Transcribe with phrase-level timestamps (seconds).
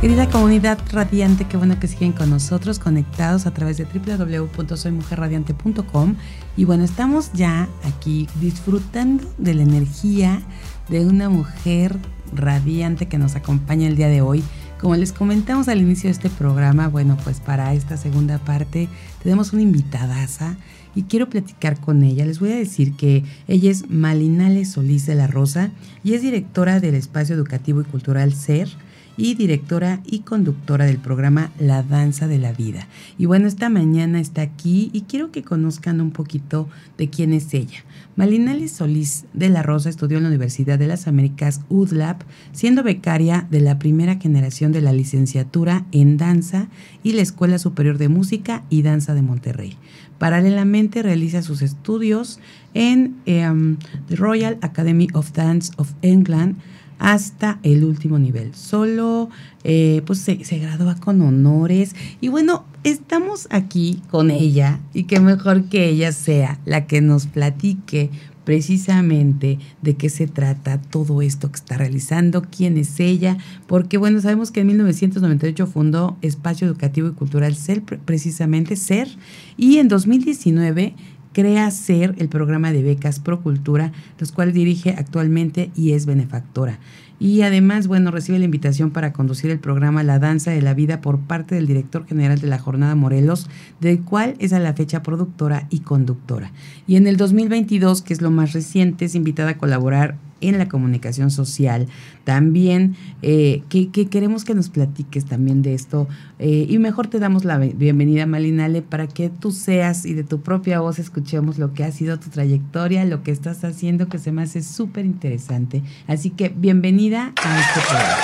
[0.00, 6.16] Querida comunidad radiante, qué bueno que siguen con nosotros, conectados a través de www.soymujerradiante.com.
[6.54, 10.42] Y bueno, estamos ya aquí disfrutando de la energía
[10.90, 11.96] de una mujer
[12.34, 14.44] radiante que nos acompaña el día de hoy.
[14.78, 18.90] Como les comentamos al inicio de este programa, bueno, pues para esta segunda parte
[19.22, 20.58] tenemos una invitadaza
[20.94, 22.26] y quiero platicar con ella.
[22.26, 25.70] Les voy a decir que ella es Malinale Solís de la Rosa
[26.04, 28.68] y es directora del Espacio Educativo y Cultural SER
[29.16, 32.86] y directora y conductora del programa La Danza de la Vida.
[33.18, 37.52] Y bueno, esta mañana está aquí y quiero que conozcan un poquito de quién es
[37.54, 37.84] ella.
[38.16, 43.46] Malinale Solís de la Rosa estudió en la Universidad de las Américas UDLAP, siendo becaria
[43.50, 46.68] de la primera generación de la licenciatura en danza
[47.02, 49.76] y la Escuela Superior de Música y Danza de Monterrey.
[50.18, 52.40] Paralelamente realiza sus estudios
[52.72, 53.76] en em,
[54.08, 56.56] the Royal Academy of Dance of England,
[56.98, 58.54] hasta el último nivel.
[58.54, 59.28] Solo
[59.64, 61.94] eh, pues se, gradúa con honores.
[62.20, 67.26] Y bueno, estamos aquí con ella y qué mejor que ella sea la que nos
[67.26, 68.10] platique
[68.44, 74.20] precisamente de qué se trata todo esto que está realizando, quién es ella, porque bueno,
[74.20, 79.08] sabemos que en 1998 fundó Espacio Educativo y Cultural CER, precisamente CER,
[79.56, 80.94] y en 2019
[81.36, 86.78] crea SER, el programa de becas Pro Cultura, los cuales dirige actualmente y es benefactora.
[87.18, 91.02] Y además, bueno, recibe la invitación para conducir el programa La Danza de la Vida
[91.02, 93.50] por parte del director general de la Jornada Morelos,
[93.82, 96.52] del cual es a la fecha productora y conductora.
[96.86, 100.68] Y en el 2022, que es lo más reciente, es invitada a colaborar en la
[100.68, 101.86] comunicación social.
[102.24, 106.08] También eh, que, queremos que nos platiques también de esto.
[106.38, 110.40] Eh, y mejor te damos la bienvenida, Malinale, para que tú seas y de tu
[110.40, 114.32] propia voz escuchemos lo que ha sido tu trayectoria, lo que estás haciendo, que se
[114.32, 115.82] me hace súper interesante.
[116.06, 118.16] Así que bienvenida a este programa.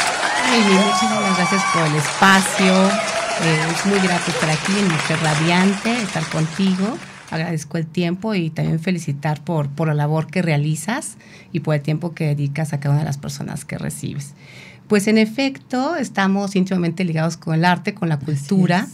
[0.44, 3.12] Ay, muchísimas gracias por el espacio.
[3.44, 6.98] Eh, es muy grato estar aquí en Mujer Radiante, estar contigo
[7.32, 11.16] agradezco el tiempo y también felicitar por, por la labor que realizas
[11.52, 14.34] y por el tiempo que dedicas a cada una de las personas que recibes.
[14.86, 18.86] Pues en efecto, estamos íntimamente ligados con el arte, con la cultura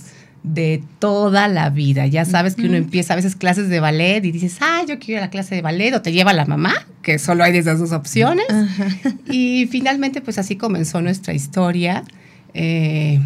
[0.45, 2.07] de toda la vida.
[2.07, 5.13] Ya sabes que uno empieza a veces clases de ballet y dices, ah, yo quiero
[5.15, 7.59] ir a la clase de ballet o te lleva la mamá, que solo hay de
[7.59, 8.47] esas dos opciones.
[9.31, 12.05] Y finalmente, pues así comenzó nuestra historia.
[12.55, 13.21] Eh,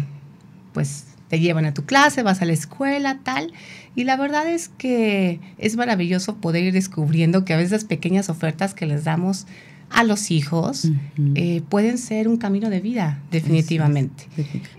[0.73, 3.53] pues te llevan a tu clase, vas a la escuela, tal.
[3.95, 8.73] Y la verdad es que es maravilloso poder ir descubriendo que a veces pequeñas ofertas
[8.73, 9.45] que les damos
[9.93, 10.89] a los hijos
[11.35, 14.25] eh, pueden ser un camino de vida, definitivamente.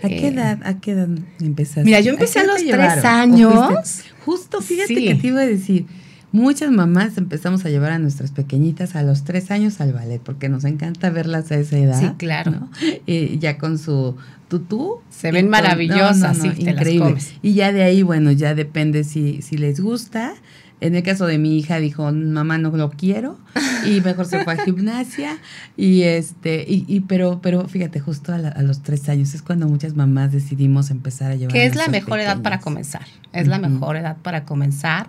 [0.02, 1.08] ¿A qué eh, edad, a qué edad
[1.40, 1.84] empezaste?
[1.84, 4.02] Mira, yo empecé a, los tres años.
[4.24, 5.86] Justo, fíjate que te iba a decir,
[6.32, 10.48] muchas mamás empezamos a llevar a nuestras pequeñitas a los tres años al ballet, porque
[10.48, 12.00] nos encanta verlas a esa edad.
[12.00, 12.68] Sí, claro.
[13.06, 14.16] Eh, ya con su
[14.58, 15.00] tutú.
[15.10, 17.16] Se ven maravillosas, sí, increíble.
[17.42, 20.34] Y ya de ahí, bueno, ya depende si, si les gusta.
[20.80, 23.38] En el caso de mi hija dijo, mamá no lo quiero
[23.86, 25.38] y mejor se fue a gimnasia
[25.76, 29.94] y este y, y pero pero fíjate justo a, los tres años es cuando muchas
[29.94, 31.54] mamás decidimos empezar a llevar.
[31.54, 35.06] Que es la mejor edad para comenzar, es la mejor edad para comenzar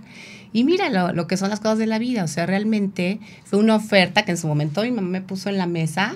[0.55, 3.75] y mira lo, que son las cosas de la vida, o sea, realmente fue una
[3.75, 6.15] oferta que en su momento mi mamá me puso en la mesa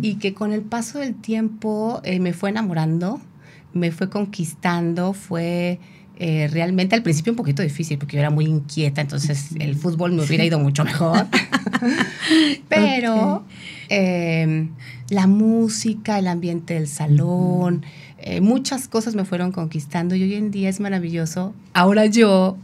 [0.00, 3.20] y que con el paso del tiempo eh, me fue enamorando,
[3.74, 5.80] me fue conquistando, fue...
[6.18, 10.12] Eh, realmente al principio un poquito difícil porque yo era muy inquieta, entonces el fútbol
[10.12, 11.26] me hubiera ido mucho mejor.
[12.68, 13.44] Pero
[13.88, 14.68] em,
[15.08, 17.84] la música, el ambiente del salón,
[18.18, 21.54] eh, muchas cosas me fueron conquistando y hoy en día es maravilloso.
[21.72, 22.56] Ahora yo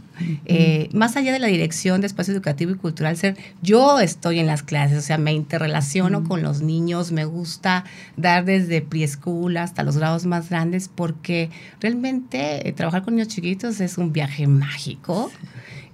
[0.46, 4.46] eh, más allá de la dirección de espacio educativo y cultural, ser, yo estoy en
[4.46, 7.84] las clases, o sea, me interrelaciono con los niños, me gusta
[8.16, 11.50] dar desde preschool hasta los grados más grandes, porque
[11.80, 15.30] realmente eh, trabajar con niños chiquitos es un viaje mágico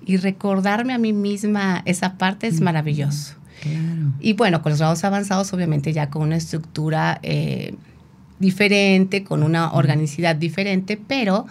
[0.05, 3.35] y recordarme a mí misma esa parte es maravilloso.
[4.21, 7.75] Y bueno, con los grados avanzados, obviamente ya con una estructura eh,
[8.39, 11.47] diferente, con una organicidad diferente, pero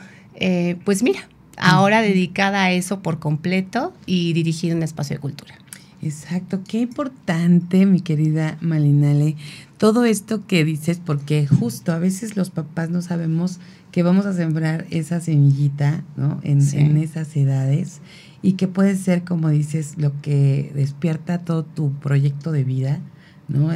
[0.84, 1.22] pues mira,
[1.58, 5.56] ahora dedicada a eso por completo y dirigiendo un espacio de cultura.
[6.02, 9.38] Exacto, qué importante, mi querida Malinale,
[9.78, 13.60] todo esto que dices, porque justo a veces los papás no sabemos
[13.92, 16.42] que vamos a sembrar esa semillita, ¿no?
[16.44, 18.02] En, en esas edades
[18.44, 23.00] y que puede ser, como dices, lo que despierta todo tu proyecto de vida,
[23.48, 23.70] ¿no?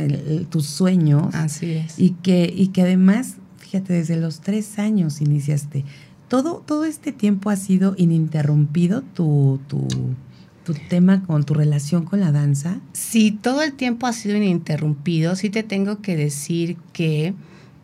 [0.49, 1.33] tus sueños.
[1.33, 1.97] Así es.
[1.97, 5.85] Y que, y que además, fíjate, desde los tres años iniciaste.
[6.27, 9.87] Todo, todo este tiempo ha sido ininterrumpido tu, tu,
[10.67, 12.81] tu tema con tu relación con la danza?
[12.91, 15.37] Sí, todo el tiempo ha sido ininterrumpido.
[15.37, 17.33] Sí te tengo que decir que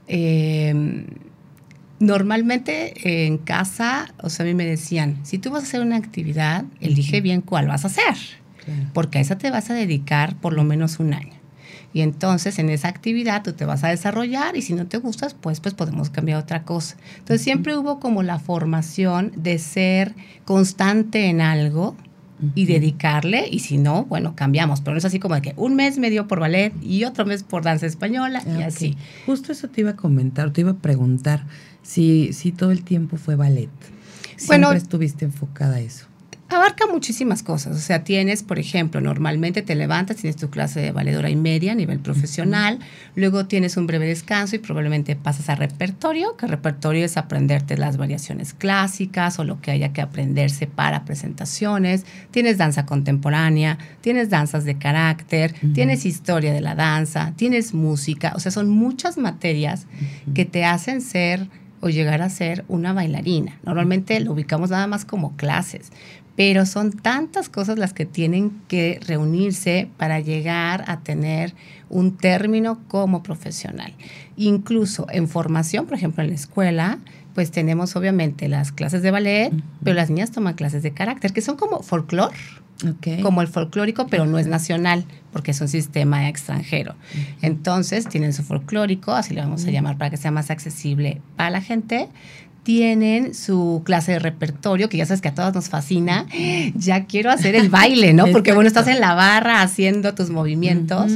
[0.07, 1.05] em,
[1.99, 5.95] normalmente en casa, o sea, a mí me decían, si tú vas a hacer una
[5.95, 8.15] actividad, elige bien cuál vas a hacer,
[8.93, 11.42] porque a esa te vas a dedicar por lo menos un año.
[11.93, 15.35] Y entonces en esa actividad tú te vas a desarrollar y si no te gustas,
[15.35, 16.97] pues, pues podemos cambiar otra cosa.
[17.19, 21.95] Entonces siempre hubo como la formación de ser constante en algo,
[22.55, 25.75] y dedicarle, y si no, bueno, cambiamos, pero no es así como de que un
[25.75, 28.97] mes me dio por ballet y otro mes por danza española y así.
[29.25, 31.45] Justo eso te iba a comentar, te iba a preguntar
[31.83, 33.69] si, si todo el tiempo fue ballet.
[34.35, 36.07] Siempre bueno, estuviste enfocada a eso
[36.49, 37.75] abarca muchísimas cosas.
[37.75, 41.71] O sea, tienes, por ejemplo, normalmente te levantas, tienes tu clase de valedora y media
[41.71, 42.79] a nivel profesional,
[43.15, 47.97] luego tienes un breve descanso y probablemente pasas a repertorio, que repertorio es aprenderte las
[47.97, 52.05] variaciones clásicas o lo que haya que aprenderse para presentaciones.
[52.31, 58.33] Tienes danza contemporánea, tienes danzas de carácter, tienes historia de la danza, tienes música.
[58.35, 59.87] O sea, son muchas materias
[60.33, 61.47] que te hacen ser
[61.83, 63.59] o llegar a ser una bailarina.
[63.63, 65.91] Normalmente lo ubicamos nada más como clases,
[66.35, 71.53] pero son tantas cosas las que tienen que reunirse para llegar a tener
[71.89, 73.93] un término como profesional.
[74.35, 76.99] Incluso en formación, por ejemplo, en la escuela,
[77.35, 79.51] pues tenemos obviamente las clases de ballet,
[79.83, 82.35] pero las niñas toman clases de carácter, que son como folclore,
[83.21, 86.95] como el folclórico, pero no es nacional, porque es un sistema extranjero.
[87.41, 91.49] Entonces, tienen su folclórico, así le vamos a llamar para que sea más accesible para
[91.51, 92.09] la gente
[92.63, 96.25] tienen su clase de repertorio, que ya sabes que a todas nos fascina.
[96.75, 98.27] Ya quiero hacer el baile, ¿no?
[98.31, 101.11] Porque bueno, estás en la barra haciendo tus movimientos,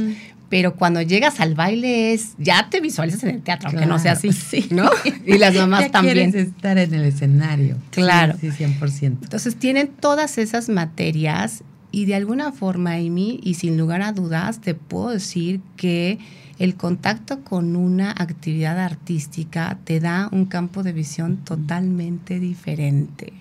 [0.48, 4.12] pero cuando llegas al baile es, ya te visualizas en el teatro, aunque no sea
[4.12, 4.30] así,
[4.70, 4.90] ¿no?
[5.26, 6.30] Y las mamás ya también.
[6.32, 7.76] Quieres estar en el escenario.
[7.90, 8.34] Claro.
[8.40, 9.02] Sí, 100%.
[9.02, 14.60] Entonces tienen todas esas materias y de alguna forma, Amy, y sin lugar a dudas,
[14.60, 16.18] te puedo decir que
[16.58, 23.32] el contacto con una actividad artística te da un campo de visión totalmente diferente,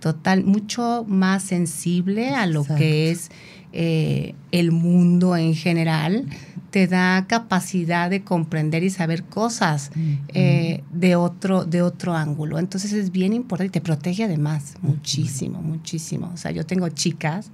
[0.00, 3.30] total, mucho más sensible a lo que es
[3.72, 6.26] eh, el mundo en general,
[6.70, 9.90] te da capacidad de comprender y saber cosas
[10.28, 12.58] eh, de, otro, de otro ángulo.
[12.58, 16.30] Entonces es bien importante y te protege además muchísimo, muchísimo.
[16.34, 17.50] O sea, yo tengo chicas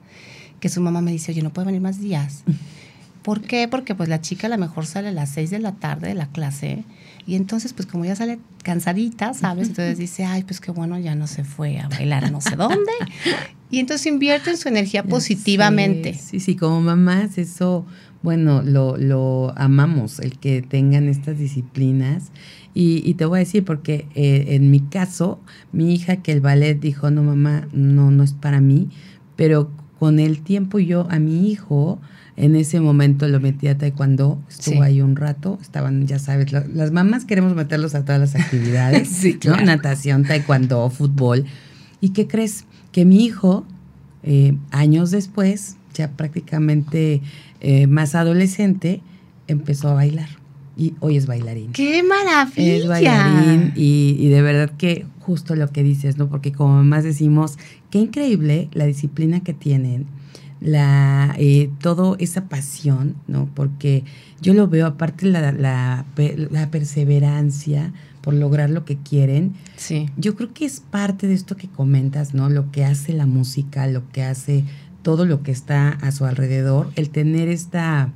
[0.60, 2.42] que su mamá me dice, oye, no puedo venir más días.
[3.24, 3.68] ¿Por qué?
[3.68, 6.14] Porque pues la chica a lo mejor sale a las 6 de la tarde de
[6.14, 6.84] la clase
[7.26, 9.68] y entonces pues como ya sale cansadita, ¿sabes?
[9.68, 12.54] Entonces dice, ay, pues qué bueno, ya no se fue a bailar a no sé
[12.54, 12.92] dónde.
[13.70, 16.12] Y entonces invierte en su energía positivamente.
[16.14, 17.86] Sí, sí, como mamás eso,
[18.22, 22.30] bueno, lo, lo amamos, el que tengan estas disciplinas.
[22.76, 25.40] Y, te voy a decir, porque eh, en mi caso,
[25.72, 28.90] mi hija que el ballet dijo, no mamá, no, no es para mí,
[29.36, 29.70] pero
[30.04, 31.98] con el tiempo yo a mi hijo
[32.36, 36.92] en ese momento lo metí a taekwondo, estuvo ahí un rato, estaban, ya sabes, las
[36.92, 41.46] mamás queremos meterlos a todas las actividades, sí, Natación, taekwondo, fútbol.
[42.02, 42.66] ¿Y qué crees?
[42.92, 43.64] Que mi hijo,
[44.24, 47.22] eh, años después, ya prácticamente
[47.62, 49.00] eh, más adolescente,
[49.46, 50.28] empezó a bailar.
[50.76, 51.72] Y hoy es bailarín.
[51.72, 52.76] ¡Qué maravilla!
[52.76, 56.28] Es bailarín y, y de verdad que justo lo que dices, ¿no?
[56.28, 57.58] Porque como mamás decimos,
[57.90, 60.06] qué increíble la disciplina que tienen
[60.60, 63.48] la eh, todo esa pasión, ¿no?
[63.54, 64.04] Porque
[64.40, 69.52] yo lo veo, aparte la, la, la, perseverancia por lograr lo que quieren.
[69.76, 70.08] Sí.
[70.16, 72.48] Yo creo que es parte de esto que comentas, ¿no?
[72.48, 74.64] Lo que hace la música, lo que hace
[75.02, 78.10] todo lo que está a su alrededor, el tener esta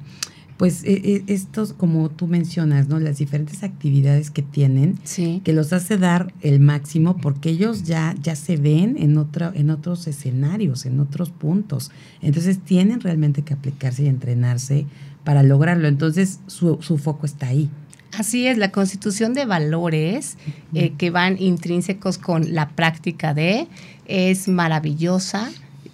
[0.59, 2.99] pues e, e, estos, como tú mencionas, ¿no?
[2.99, 4.99] Las diferentes actividades que tienen,
[5.45, 9.71] que los hace dar el máximo porque ellos ya, ya se ven en, otro, en
[9.71, 11.93] otros escenarios, en otros puntos.
[12.21, 14.85] Entonces tienen realmente que aplicarse y entrenarse
[15.23, 15.87] para lograrlo.
[15.87, 17.71] Entonces su, su foco está ahí.
[18.19, 20.39] Así es, la constitución de valores
[20.75, 23.69] eh, que van intrínsecos con la práctica de
[24.07, 25.51] es maravillosa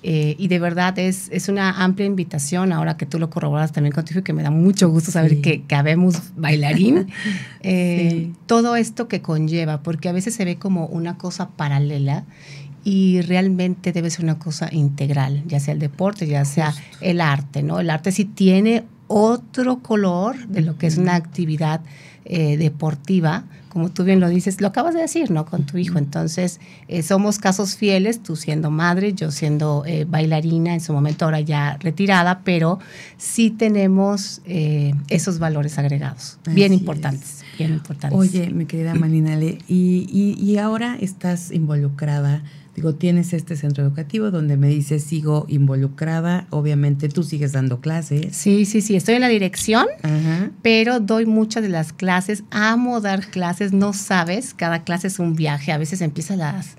[0.07, 3.95] eh, y de verdad es, es una amplia invitación, ahora que tú lo corroboras también
[3.95, 7.07] contigo, y que me da mucho gusto saber que, que habemos bailarín,
[7.63, 12.27] eh, todo esto que conlleva, porque a veces se ve como una cosa paralela
[12.85, 17.63] y realmente debe ser una cosa integral, ya sea el deporte, ya sea el arte,
[17.63, 17.81] ¿no?
[17.81, 21.81] El arte sí tiene otro color de lo que es una actividad
[22.27, 25.45] eh, deportiva, como tú bien lo dices, lo acabas de decir, ¿no?
[25.45, 25.99] Con tu hijo.
[25.99, 31.25] Entonces, eh, somos casos fieles, tú siendo madre, yo siendo eh, bailarina, en su momento
[31.25, 32.79] ahora ya retirada, pero
[33.19, 34.41] sí tenemos
[35.09, 38.19] esos valores agregados, bien importantes, bien importantes.
[38.19, 42.43] Oye, mi querida Malinale, y, y, y ahora estás involucrada
[42.75, 48.35] Digo, tienes este centro educativo donde me dices, sigo involucrada, obviamente tú sigues dando clases.
[48.35, 49.87] Sí, sí, sí, estoy en la dirección,
[50.61, 55.37] pero doy muchas de las clases, amo dar clases, no sabes, cada clase es un
[55.37, 56.77] viaje, a veces empieza a las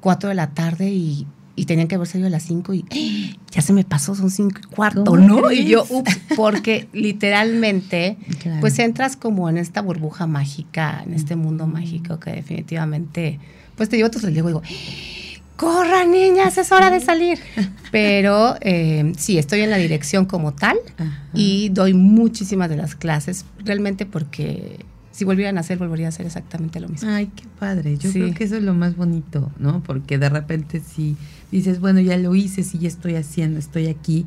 [0.00, 1.26] 4 de la tarde y,
[1.66, 3.38] tenían que haber salido a las 5 y ¡ah!
[3.52, 5.52] ya se me pasó, son 5 y cuarto, ¿no?
[5.52, 8.16] Y yo, ups, porque literalmente,
[8.60, 13.38] pues entras como en esta burbuja mágica, en este mundo mágico que definitivamente
[13.76, 14.62] pues te llevo tu y digo,
[15.56, 17.38] corra niñas, es hora de salir.
[17.92, 20.78] Pero eh, sí, estoy en la dirección como tal
[21.34, 26.24] y doy muchísimas de las clases, realmente porque si volvieran a hacer, volvería a hacer
[26.24, 27.10] exactamente lo mismo.
[27.10, 27.98] Ay, qué padre.
[27.98, 29.82] Yo creo que eso es lo más bonito, ¿no?
[29.82, 31.16] Porque de repente si
[31.50, 34.26] dices, bueno, ya lo hice, sí, ya estoy haciendo, estoy aquí,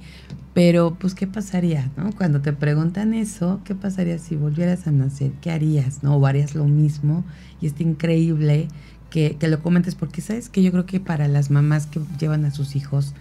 [0.54, 2.14] pero pues, ¿qué pasaría, no?
[2.14, 5.32] Cuando te preguntan eso, ¿qué pasaría si volvieras a nacer?
[5.42, 6.16] ¿Qué harías, no?
[6.16, 7.26] ¿O harías lo mismo?
[7.60, 8.68] Y está increíble
[9.16, 12.52] que, lo comentes, porque sabes que yo creo que para las mamás que llevan a
[12.52, 13.14] sus hijos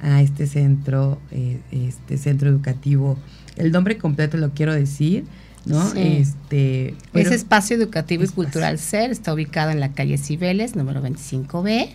[0.00, 3.18] a este centro, eh, este centro educativo,
[3.56, 5.24] el nombre completo lo quiero decir,
[5.66, 5.92] ¿no?
[5.94, 11.90] Este, Ese espacio educativo y cultural SER está ubicado en la calle Cibeles, número 25B,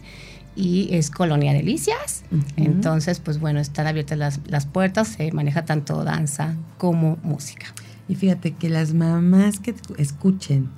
[0.56, 2.24] y es Colonia Delicias.
[2.58, 7.66] Entonces, pues bueno, están abiertas las, las puertas, se maneja tanto danza como música.
[8.08, 10.70] Y fíjate que las mamás que escuchen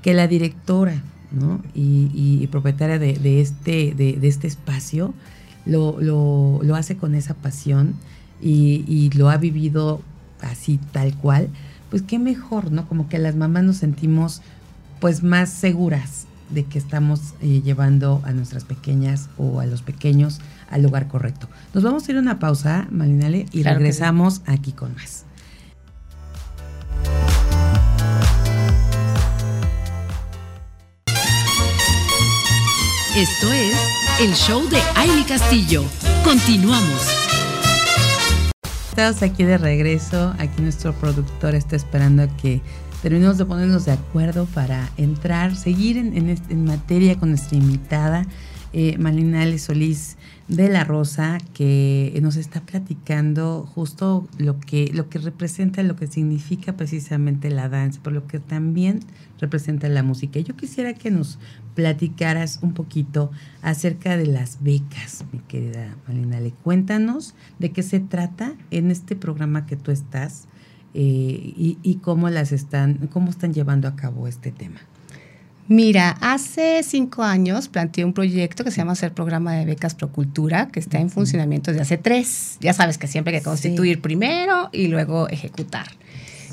[0.00, 1.60] que la directora ¿no?
[1.74, 5.14] y, propietaria de, este, de, este espacio,
[5.64, 7.94] lo, lo, hace con esa pasión
[8.40, 10.00] y, lo ha vivido
[10.40, 11.48] así tal cual,
[11.90, 12.88] pues qué mejor, ¿no?
[12.88, 14.42] Como que las mamás nos sentimos
[15.00, 20.40] pues más seguras de que estamos eh, llevando a nuestras pequeñas o a los pequeños
[20.70, 21.48] al lugar correcto.
[21.74, 25.24] Nos vamos a ir a una pausa, Malinale, y regresamos aquí con más.
[33.16, 33.76] Esto es
[34.22, 35.84] el show de Aile Castillo.
[36.24, 37.06] Continuamos.
[38.88, 40.34] Estamos aquí de regreso.
[40.38, 42.62] Aquí nuestro productor está esperando a que
[43.02, 48.26] terminemos de ponernos de acuerdo para entrar, seguir en, materia con nuestra invitada,
[48.72, 50.16] eh, Malinale Solís
[50.48, 56.06] de la Rosa, que nos está platicando justo lo que, lo que representa, lo que
[56.06, 59.00] significa precisamente la danza, pero lo que también
[59.38, 60.40] representa la música.
[60.40, 61.38] Yo quisiera que nos
[61.74, 63.30] platicaras un poquito
[63.62, 66.52] acerca de las becas, mi querida Malinale.
[66.62, 70.48] Cuéntanos de qué se trata en este programa que tú estás
[70.94, 71.52] eh,
[71.82, 74.80] y, cómo las están, cómo están llevando a cabo este tema.
[75.68, 80.68] Mira, hace cinco años planteé un proyecto que se llama Ser Programa de Becas Procultura,
[80.68, 82.58] que está en funcionamiento desde hace tres.
[82.60, 85.86] Ya sabes que siempre hay que constituir primero y luego ejecutar.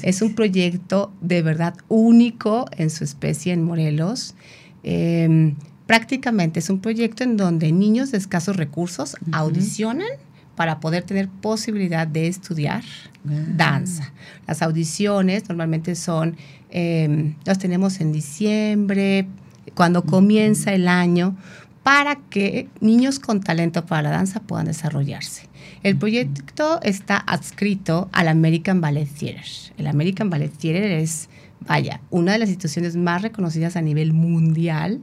[0.04, 4.36] Es un proyecto de verdad único en su especie en Morelos.
[4.84, 5.56] Em,
[5.86, 10.10] prácticamente es un proyecto en donde niños de escasos recursos audicionan
[10.56, 13.32] para poder tener posibilidad de estudiar ah.
[13.56, 14.12] danza.
[14.48, 16.36] Las audiciones normalmente son,
[16.70, 19.28] eh, las tenemos en diciembre,
[19.74, 21.38] cuando comienza el año,
[21.84, 25.48] para que niños con talento para la danza puedan desarrollarse.
[25.82, 29.46] El proyecto está adscrito al American Ballet Theater.
[29.78, 31.30] El American Ballet Theater es
[31.62, 35.02] vaya, una de las instituciones más reconocidas a nivel mundial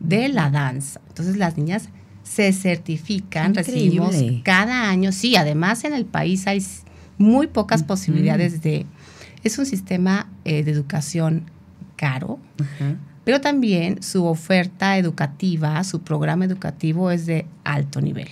[0.00, 1.00] de la danza.
[1.08, 1.88] Entonces las niñas
[2.22, 6.64] se certifican, recibimos cada año, sí, además en el país hay
[7.18, 8.86] muy pocas posibilidades de...
[9.44, 11.50] Es un sistema eh, de educación
[11.94, 12.40] caro,
[13.24, 18.28] pero también su oferta educativa, su programa educativo es de alto nivel.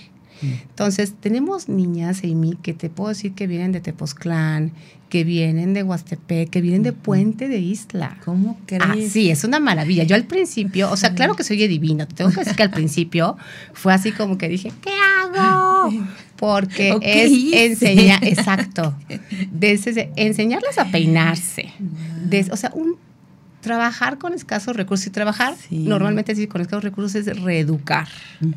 [0.69, 4.71] Entonces, tenemos niñas, Amy, que te puedo decir que vienen de Tepoztlán,
[5.09, 8.17] que vienen de Huastepec, que vienen de Puente de Isla.
[8.25, 8.83] ¿Cómo crees?
[8.85, 10.03] Ah, sí, es una maravilla.
[10.03, 13.37] Yo al principio, o sea, claro que soy divino, tengo que decir que al principio
[13.73, 15.93] fue así como que dije, ¿qué hago?
[16.35, 18.95] Porque es enseñar, exacto,
[19.51, 21.71] de, enseñarlas a peinarse.
[22.51, 22.97] o sea, un
[23.65, 28.07] trabajar con escasos recursos y trabajar normalmente sí, con escasos recursos es reeducar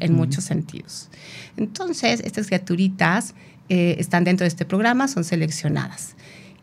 [0.01, 1.09] en muchos sentidos.
[1.57, 3.35] Entonces, estas criaturitas
[3.71, 6.15] eh, están dentro de este programa, son seleccionadas.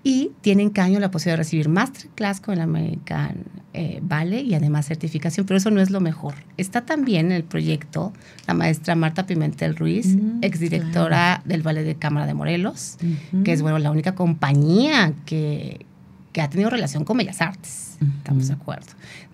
[0.03, 3.37] Y tienen cada año la posibilidad de recibir masterclass con el American
[3.73, 6.35] eh, vale y además certificación, pero eso no es lo mejor.
[6.57, 8.13] Está también en el proyecto
[8.45, 12.97] la maestra Marta Pimentel Ruiz, Mm, exdirectora del Ballet de Cámara de Morelos,
[13.43, 15.87] que es bueno, la única compañía que,
[16.35, 17.97] que ha tenido relación con Bellas Artes.
[18.17, 18.87] Estamos de acuerdo.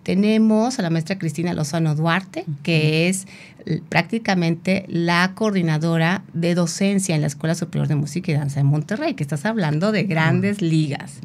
[0.03, 3.25] Tenemos a la maestra Cristina Lozano Duarte, que es
[3.65, 8.65] l- prácticamente la coordinadora de docencia en la Escuela Superior de Música y Danza de
[8.65, 11.21] Monterrey, que estás hablando de grandes ligas.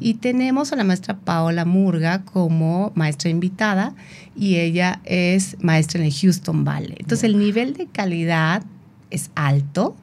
[0.00, 3.94] Y tenemos a la maestra Paola Murga como maestra invitada
[4.34, 6.98] y ella es maestra en el Houston Ballet.
[7.00, 8.62] Entonces el nivel de calidad
[9.10, 9.94] es alto.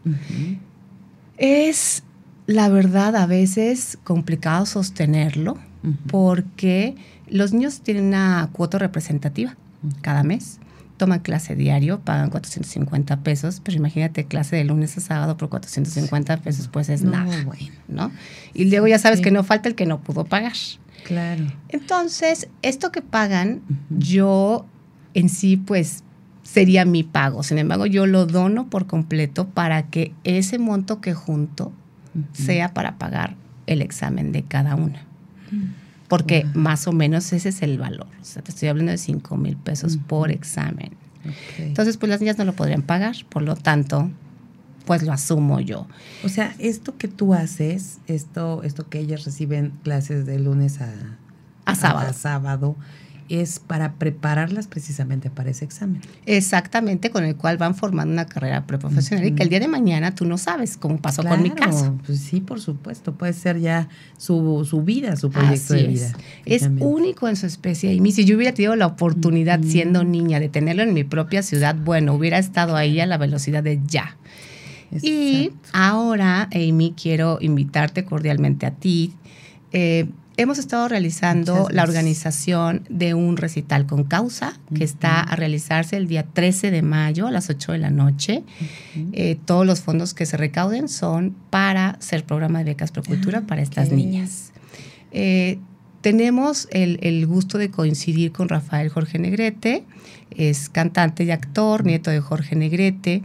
[1.38, 2.04] Es,
[2.48, 5.58] la verdad, a veces complicado sostenerlo
[6.08, 6.96] porque
[7.30, 9.56] los niños tienen una cuota representativa
[10.02, 10.60] cada mes.
[10.98, 16.38] Toman clase diario, pagan 450 pesos, pero imagínate clase de lunes a sábado por 450
[16.38, 18.12] pesos, pues es No, nada, bueno, ¿no?
[18.54, 19.24] Y luego ya sabes Sí.
[19.26, 20.54] que no falta el que no pudo pagar.
[21.04, 21.46] claro.
[21.70, 24.66] Entonces, esto que pagan, yo
[25.14, 26.04] en sí, pues,
[26.44, 27.44] sería mi pago.
[27.44, 31.74] Sin embargo, yo lo dono por completo para que ese monto que junto
[32.34, 33.36] Sea para pagar
[33.68, 35.02] el examen de cada una.
[36.08, 36.54] Porque Wow.
[36.62, 38.08] más o menos ese es el valor.
[38.22, 40.92] O sea, te estoy hablando de 5 mil pesos por examen.
[41.58, 43.16] Entonces, pues las niñas no lo podrían pagar.
[43.30, 44.12] Por lo tanto,
[44.86, 45.88] pues lo asumo yo.
[46.24, 50.94] O sea, esto que tú haces, esto, esto que ellas reciben clases de lunes a,
[51.66, 52.10] A sábado.
[52.10, 52.76] a sábado,
[53.30, 56.02] es para prepararlas precisamente para ese examen.
[56.26, 60.14] Exactamente, con el cual van formando una carrera preprofesional y que el día de mañana
[60.14, 61.98] tú no sabes, cómo pasó con mi caso.
[62.06, 63.14] Pues sí, por supuesto.
[63.14, 66.14] Puede ser ya su, su vida, su proyecto Así de vida.
[66.46, 66.70] es.
[66.80, 67.94] Único en su especie.
[67.94, 71.76] Y si yo hubiera tenido la oportunidad siendo niña de tenerlo en mi propia ciudad,
[71.76, 74.18] bueno, hubiera estado ahí a la velocidad de ya.
[75.02, 79.14] Y ahora, Amy, quiero invitarte cordialmente a ti.
[79.72, 85.98] Eh, hemos estado realizando la organización de un recital con causa que está a realizarse
[85.98, 88.44] el día 13 de mayo a las 8 de la noche.
[89.14, 93.48] Eh, todos los fondos que se recauden son para ser programa de becas Procultura Ah,
[93.48, 94.52] para estas niñas.
[95.12, 95.60] Eh,
[96.02, 99.84] tenemos el, el gusto de coincidir con Rafael Jorge Negrete,
[100.32, 103.24] es cantante y actor, nieto de Jorge Negrete,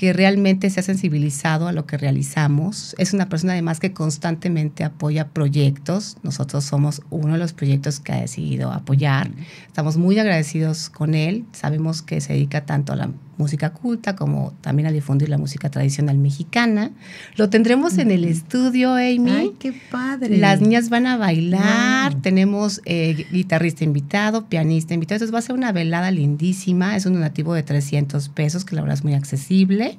[0.00, 2.94] que realmente se ha sensibilizado a lo que realizamos.
[2.96, 6.16] Es una persona además que constantemente apoya proyectos.
[6.22, 9.30] Nosotros somos uno de los proyectos que ha decidido apoyar.
[9.66, 11.44] Estamos muy agradecidos con él.
[11.52, 15.70] Sabemos que se dedica tanto a la música culta como también a difundir la música
[15.70, 16.92] tradicional mexicana.
[17.36, 19.30] Lo tendremos en el estudio, Amy.
[19.30, 20.38] Ay, qué padre.
[20.38, 22.22] Las niñas van a bailar, Wow.
[22.22, 27.14] tenemos eh, guitarrista invitado, pianista invitado, entonces va a ser una velada lindísima, es un
[27.14, 29.98] donativo de 300 pesos, que la verdad es muy accesible.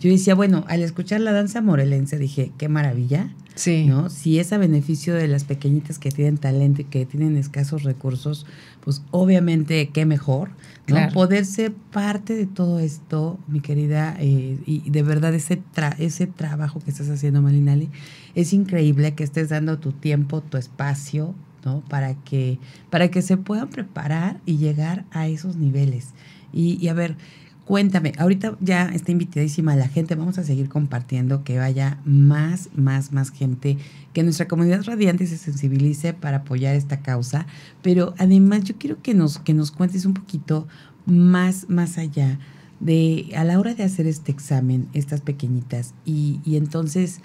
[0.01, 3.85] Yo decía, bueno, al escuchar la danza morelense dije, qué maravilla, Sí.
[3.87, 4.11] ¿no?
[4.11, 8.47] Si es a beneficio de las pequeñitas que tienen talento y que tienen escasos recursos,
[8.81, 10.57] pues obviamente qué mejor, ¿no?
[10.97, 11.13] Claro.
[11.13, 16.27] Poder ser parte de todo esto, mi querida, eh, y de verdad ese, tra- ese
[16.27, 17.91] trabajo que estás haciendo, Malinali,
[18.35, 21.33] es increíble que estés dando tu tiempo, tu espacio,
[21.65, 21.81] ¿no?
[21.89, 22.59] Para que,
[22.91, 26.09] para que se puedan preparar y llegar a esos niveles.
[26.53, 27.17] Y, y a ver,
[27.64, 33.12] Cuéntame, ahorita ya está invitadísima la gente, vamos a seguir compartiendo, que vaya más, más,
[33.12, 33.79] más gente,
[34.12, 37.46] que nuestra comunidad radiante se sensibilice para apoyar esta causa,
[37.83, 40.68] pero además yo quiero que nos, que nos cuentes un poquito
[41.07, 42.38] más, más allá
[42.81, 47.20] de a la hora de hacer este examen, estas pequeñitas, y, y entonces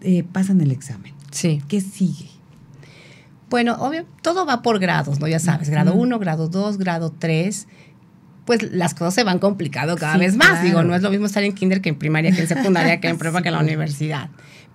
[0.00, 1.14] eh, pasan el examen.
[1.30, 1.62] Sí.
[1.68, 2.28] ¿Qué sigue?
[3.50, 5.28] Bueno, obvio, todo va por grados, ¿no?
[5.28, 6.02] Ya sabes, grado Ujú.
[6.02, 7.68] 1, grado 2, grado 3.
[8.44, 10.48] Pues las cosas se van complicando cada Sí, vez más.
[10.48, 10.64] claro.
[10.66, 13.08] Digo, no es lo mismo estar en kinder que en primaria, que en secundaria, que
[13.08, 14.28] en prepa, que en la universidad.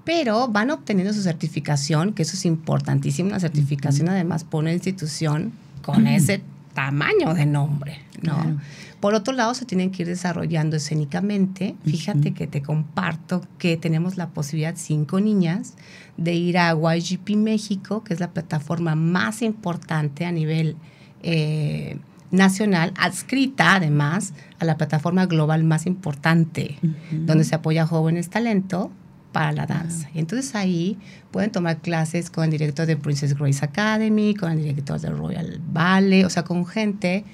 [0.05, 5.51] Pero van obteniendo su certificación, que eso es importantísimo, una certificación además por una institución
[5.83, 6.41] con ese
[6.73, 8.35] tamaño de nombre, ¿no?
[8.35, 8.57] Claro.
[8.99, 11.75] Por otro lado, se tienen que ir desarrollando escénicamente.
[11.85, 15.75] Fíjate que te comparto que tenemos la posibilidad, cinco niñas,
[16.17, 20.75] de ir a YGP México, que es la plataforma más importante a nivel
[21.23, 21.97] eh,
[22.31, 26.77] nacional, adscrita además a la plataforma global más importante,
[27.11, 28.91] donde se apoya a jóvenes talento
[29.31, 30.09] para la danza.
[30.13, 30.97] Y entonces ahí
[31.31, 35.59] pueden tomar clases con el director de Princess Grace Academy, con el director de Royal
[35.71, 37.25] Ballet, o sea, con gente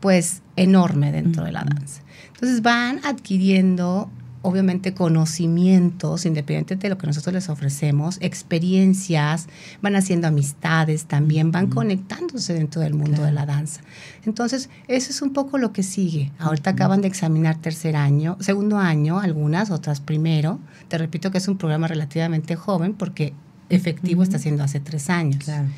[0.00, 2.02] pues enorme dentro de la danza.
[2.34, 4.10] Entonces van adquiriendo
[4.44, 9.48] obviamente conocimientos, independientemente de lo que nosotros les ofrecemos, experiencias,
[9.80, 13.80] van haciendo amistades también, van conectándose dentro del mundo de la danza.
[14.26, 16.30] Entonces, eso es un poco lo que sigue.
[16.38, 20.60] Ahorita acaban de examinar tercer año, segundo año, algunas, otras primero.
[20.88, 23.32] Te repito que es un programa relativamente joven porque
[23.70, 25.44] efectivo está siendo hace tres años.
[25.44, 25.68] Claro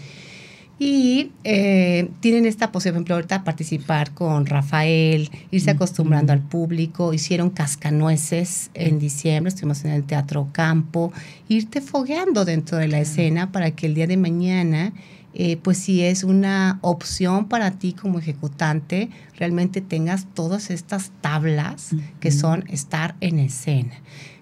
[0.78, 8.70] y eh, tienen esta posibilidad, ahorita participar con Rafael, irse acostumbrando al público, hicieron cascanueces
[8.74, 11.12] en diciembre, estuvimos en el Teatro Campo,
[11.48, 14.92] irte fogueando dentro de la escena para que el día de mañana,
[15.32, 19.08] eh, pues si es una opción para ti como ejecutante,
[19.38, 23.94] realmente tengas todas estas tablas que son estar en escena.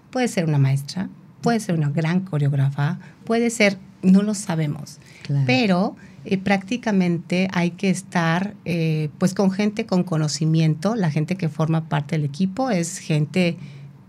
[0.09, 4.99] Puede ser una maestra, puede ser una gran coreógrafa, puede ser, no lo sabemos,
[5.45, 5.95] pero
[6.25, 11.87] eh, prácticamente hay que estar eh, pues con gente con conocimiento, la gente que forma
[11.87, 13.57] parte del equipo es gente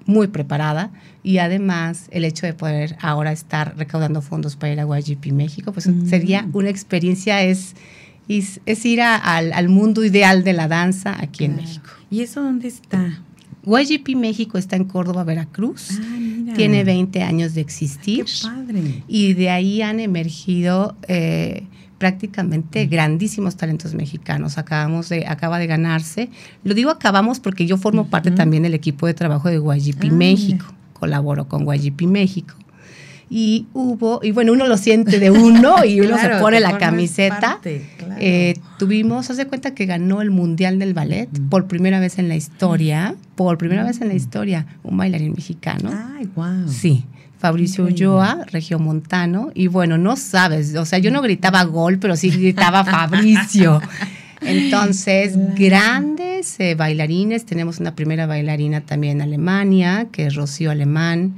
[0.07, 0.91] muy preparada
[1.23, 5.73] y además el hecho de poder ahora estar recaudando fondos para ir a YGP México,
[5.73, 6.07] pues mm.
[6.09, 7.75] sería una experiencia, es,
[8.29, 11.91] es, ir al, mundo ideal de la danza aquí en México.
[12.11, 13.21] ¿Y eso dónde está?
[13.67, 15.99] YGP México está en Córdoba, Veracruz.
[16.01, 18.25] Ah, Tiene 20 años de existir.
[18.25, 19.03] Qué padre.
[19.09, 21.65] Y de ahí han emergido eh,
[21.99, 24.59] prácticamente grandísimos talentos mexicanos.
[24.59, 26.31] Acabamos de, acaba de ganarse.
[26.65, 30.13] Lo digo acabamos porque yo formo parte también del equipo de trabajo de YGP ah,
[30.13, 30.67] México.
[30.93, 32.55] Colaboro con YGP México.
[33.29, 37.59] Y hubo, y bueno, uno lo siente de uno y uno se pone la camiseta.
[38.19, 42.37] Eh, tuvimos, hace cuenta que ganó el Mundial del Ballet por primera vez en la
[42.37, 45.91] historia, por primera vez en la historia, un bailarín mexicano.
[45.93, 46.69] Ay, wow.
[46.69, 47.05] Sí.
[47.39, 52.31] Fabricio Ulloa, regiomontano, y bueno, no sabes, o sea, yo no gritaba gol, pero sí
[52.31, 53.81] gritaba Fabricio.
[54.41, 61.37] Entonces, grandes eh, bailarines, tenemos una primera bailarina también en Alemania, que es Rocío Alemán,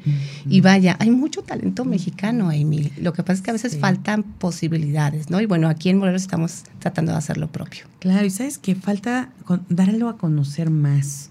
[0.48, 2.92] y vaya, hay mucho talento mexicano, Emil.
[3.00, 5.40] Lo que pasa es que a veces faltan posibilidades, ¿no?
[5.40, 7.86] Y bueno, aquí en Morelos estamos tratando de hacer lo propio.
[8.00, 9.30] Claro, y sabes que falta
[9.68, 11.27] darlo a conocer más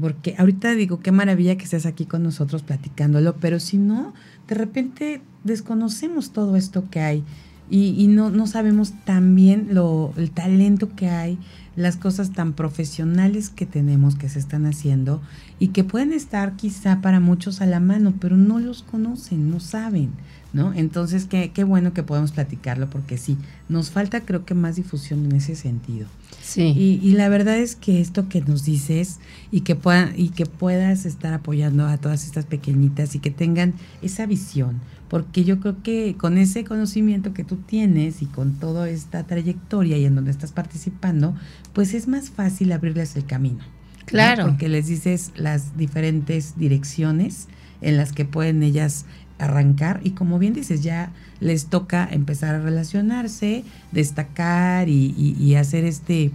[0.00, 4.14] porque ahorita digo, qué maravilla que estés aquí con nosotros platicándolo, pero si no,
[4.46, 7.24] de repente desconocemos todo esto que hay
[7.70, 11.38] y, no, no sabemos también lo, el talento que hay,
[11.76, 15.20] las cosas tan profesionales que tenemos que se están haciendo
[15.58, 19.60] y que pueden estar quizá para muchos a la mano, pero no los conocen, no
[19.60, 20.12] saben.
[20.52, 20.72] ¿No?
[20.72, 23.36] Entonces, qué, qué bueno que podemos platicarlo porque sí,
[23.68, 26.06] nos falta creo que más difusión en ese sentido.
[26.42, 26.72] Sí.
[26.76, 29.18] Y, y, la verdad es que esto que nos dices
[29.50, 33.74] y que, puedan, y que puedas estar apoyando a todas estas pequeñitas y que tengan
[34.00, 38.88] esa visión, porque yo creo que con ese conocimiento que tú tienes y con toda
[38.88, 41.34] esta trayectoria y en donde estás participando,
[41.74, 43.60] pues es más fácil abrirles el camino.
[44.06, 44.46] Claro.
[44.46, 47.48] Porque les dices las diferentes direcciones
[47.80, 49.04] en las que pueden ellas
[49.38, 56.30] arrancar y como bien dices, ya les toca empezar a relacionarse, destacar y, hacer este,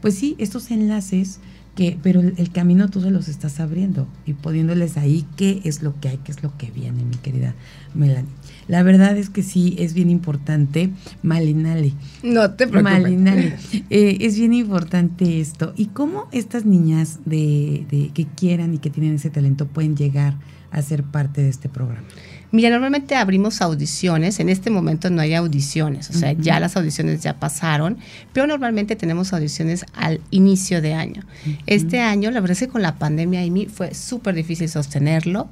[0.00, 1.40] pues sí, estos enlaces
[1.74, 5.98] que, pero el, camino tú se los estás abriendo y poniéndoles ahí qué es lo
[6.00, 7.54] que hay, qué es lo que viene, mi querida
[7.94, 8.30] Melanie.
[8.66, 10.90] La verdad es que sí, es bien importante,
[11.22, 11.92] Malinale.
[12.22, 13.02] No te preocupes.
[13.02, 13.56] Malinale.
[13.90, 15.72] Eh, es bien importante esto.
[15.76, 20.34] ¿Y cómo estas niñas de, de, que quieran y que tienen ese talento pueden llegar
[20.70, 22.06] a ser parte de este programa?
[22.52, 27.20] Mira, normalmente abrimos audiciones, en este momento no hay audiciones, o sea, ya las audiciones
[27.22, 27.98] ya pasaron,
[28.32, 31.24] pero normalmente tenemos audiciones al inicio de año.
[31.66, 35.48] Este año, la verdad es que con la pandemia, Amy, fue súper difícil sostenerlo.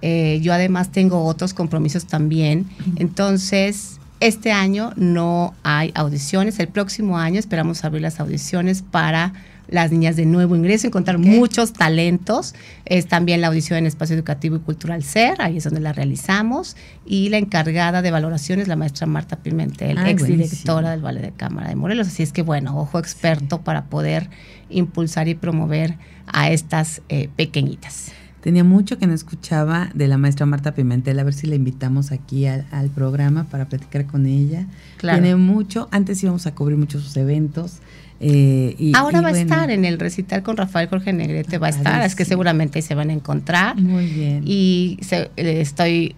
[0.00, 7.18] Eh, yo además tengo otros compromisos también, entonces este año no hay audiciones, el próximo
[7.18, 9.32] año esperamos abrir las audiciones para
[9.68, 12.54] las niñas de nuevo ingreso, encontrar muchos talentos.
[12.84, 16.76] Es también la audición en Espacio Educativo y Cultural SER, ahí es donde la realizamos.
[17.06, 21.32] Y la encargada de evaluación es la maestra Marta Pimentel, ex directora del Ballet de
[21.32, 22.08] Cámara de Morelos.
[22.08, 24.30] Así es que, bueno, ojo experto para poder
[24.70, 28.12] impulsar y promover a estas eh, pequeñitas.
[28.40, 32.12] Tenía mucho que no escuchaba de la maestra Marta Pimentel, a ver si la invitamos
[32.12, 34.66] aquí al, programa para platicar con ella.
[35.00, 37.80] Tiene mucho, antes íbamos a cubrir muchos sus eventos,
[38.20, 41.70] eh, y, Ahora va a estar en el recital con Rafael Jorge Negrete, va a
[41.70, 43.76] estar, es que seguramente se van a encontrar.
[43.76, 44.42] Muy bien.
[44.44, 44.98] Y
[45.36, 46.16] estoy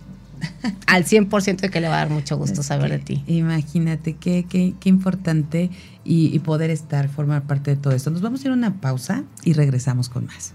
[0.86, 3.22] al 100% de que le va a dar mucho gusto saber de ti.
[3.26, 5.70] Imagínate qué, qué, qué importante
[6.04, 8.10] y, y poder estar, formar parte de todo esto.
[8.10, 10.54] Nos vamos a ir a una pausa y regresamos con más.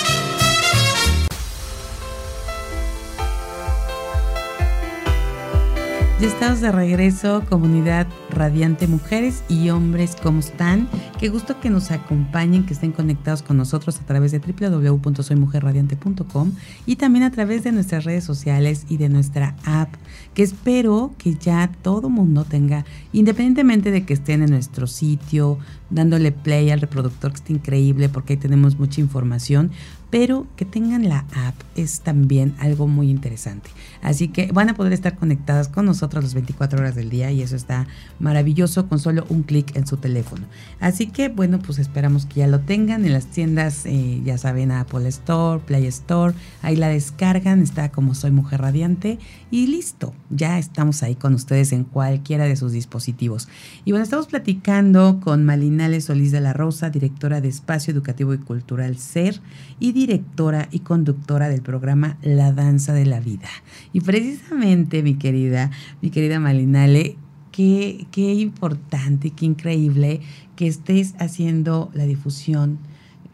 [6.21, 10.87] Ya estamos de regreso, comunidad radiante mujeres y hombres, ¿cómo están?
[11.19, 16.51] Qué gusto que nos acompañen, que estén conectados con nosotros a través de www.soymujerradiante.com
[16.85, 19.95] y también a través de nuestras redes sociales y de nuestra app,
[20.35, 25.57] que espero que ya todo mundo tenga, independientemente de que estén en nuestro sitio,
[25.89, 29.71] dándole play al reproductor, que está increíble porque ahí tenemos mucha información,
[30.11, 33.69] pero que tengan la app es también algo muy interesante.
[34.01, 37.41] Así que van a poder estar conectadas con nosotros las 24 horas del día y
[37.41, 37.87] eso está
[38.19, 40.45] maravilloso con solo un clic en su teléfono.
[40.81, 44.71] Así que bueno, pues esperamos que ya lo tengan en las tiendas, eh, ya saben,
[44.71, 49.17] Apple Store, Play Store, ahí la descargan, está como Soy Mujer Radiante
[49.49, 53.47] y listo, ya estamos ahí con ustedes en cualquiera de sus dispositivos.
[53.85, 58.39] Y bueno, estamos platicando con Malinale Solís de la Rosa, directora de Espacio Educativo y
[58.39, 59.39] Cultural SER
[59.79, 63.49] y directora y conductora del programa La Danza de la Vida.
[63.93, 65.69] Y precisamente, mi querida,
[66.01, 67.17] mi querida Malinale,
[67.51, 70.21] qué, qué importante, qué increíble
[70.55, 72.79] que estés haciendo la difusión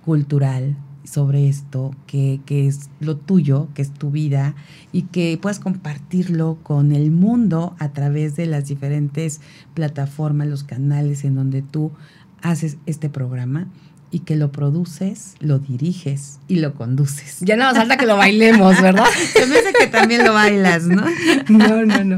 [0.03, 0.75] cultural
[1.05, 4.53] sobre esto, que, que, es lo tuyo, que es tu vida,
[4.91, 9.39] y que puedas compartirlo con el mundo a través de las diferentes
[9.73, 11.93] plataformas, los canales en donde tú
[12.41, 13.67] haces este programa
[14.09, 17.37] y que lo produces, lo diriges y lo conduces.
[17.41, 19.05] Ya no nos falta que lo bailemos, ¿verdad?
[19.33, 21.03] Se me hace que también lo bailas, ¿no?
[21.49, 22.17] No, no, no.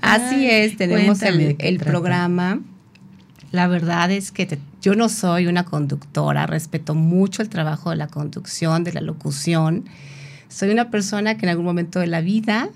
[0.00, 2.60] Así es, tenemos el, el programa.
[3.50, 7.96] La verdad es que te, yo no soy una conductora, respeto mucho el trabajo de
[7.96, 9.86] la conducción, de la locución.
[10.48, 12.68] Soy una persona que en algún momento de la vida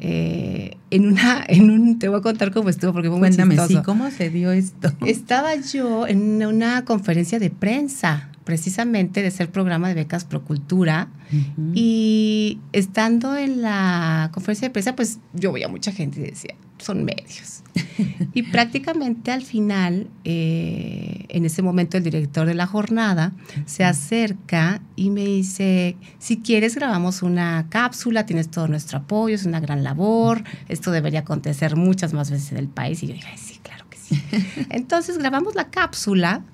[0.00, 3.58] eh, en una, en un, te voy a contar cómo estuvo porque fue muy Cuéntame,
[3.66, 4.92] sí, ¿cómo se dio esto?
[5.06, 11.36] Estaba yo en una conferencia de prensa, precisamente de ser programa de becas Procultura, uh
[11.36, 11.72] -huh.
[11.74, 17.04] y estando en la conferencia de prensa, pues yo veía mucha gente y decía, son
[17.04, 17.62] medios.
[18.32, 23.32] y prácticamente al final, eh, en ese momento el director de la jornada
[23.66, 29.44] se acerca y me dice, si quieres grabamos una cápsula, tienes todo nuestro apoyo, es
[29.44, 33.02] una gran labor, esto debería acontecer muchas más veces en el país.
[33.02, 34.22] Y yo dije, sí, claro que sí.
[34.70, 36.44] Entonces grabamos la cápsula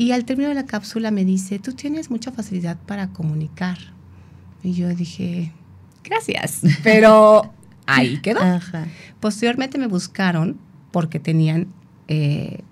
[0.00, 3.76] y al término de la cápsula me dice, tú tienes mucha facilidad para comunicar.
[4.62, 5.52] Y yo dije,
[6.02, 7.52] gracias, pero
[7.84, 8.40] ahí quedó.
[8.40, 8.86] Ajá.
[9.20, 10.56] Posteriormente me buscaron
[10.90, 11.66] porque tenían
[12.08, 12.62] eh,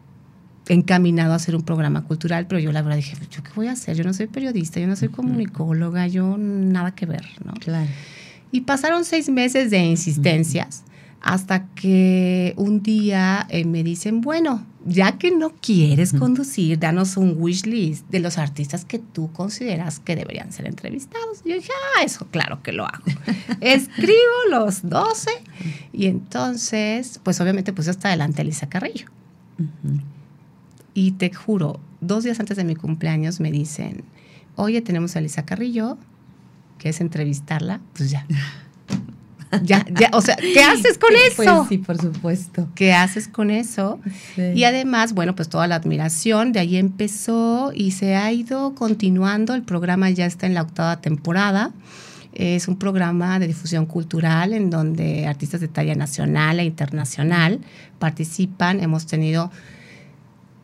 [0.69, 3.73] encaminado a hacer un programa cultural, pero yo la verdad dije, ¿yo qué voy a
[3.73, 3.95] hacer?
[3.95, 7.53] Yo no soy periodista, yo no soy comunicóloga, yo nada que ver, ¿no?
[7.61, 7.91] Claro.
[8.53, 10.83] Y pasaron seis meses de insistencias
[11.21, 17.35] hasta que un día eh, me dicen, bueno, ya que no quieres conducir, danos un
[17.37, 21.41] wish list de los artistas que tú consideras que deberían ser entrevistados.
[21.45, 23.05] Y yo dije, ah, eso claro que lo hago.
[23.61, 24.15] Escribo
[24.51, 25.31] los 12
[25.93, 29.07] y entonces, pues obviamente puse hasta adelante a Elisa Carrillo.
[29.59, 30.03] Uh -huh.
[30.95, 34.05] Y te juro, dos días antes de mi cumpleaños me dicen,
[34.57, 35.99] oye, tenemos a Elisa Carrillo,
[36.79, 38.27] que es entrevistarla, pues ya.
[39.63, 41.37] Ya, ya, o sea, ¿qué haces con eso?
[41.37, 42.69] Pues sí, por supuesto.
[42.75, 43.99] ¿Qué haces con eso?
[44.35, 44.43] Sí.
[44.55, 49.55] Y además, bueno, pues toda la admiración, de ahí empezó y se ha ido continuando,
[49.55, 51.73] el programa ya está en la octava temporada.
[52.35, 57.61] Es un programa de difusión cultural en donde artistas de talla nacional e internacional
[57.99, 58.81] participan.
[58.81, 59.51] Hemos tenido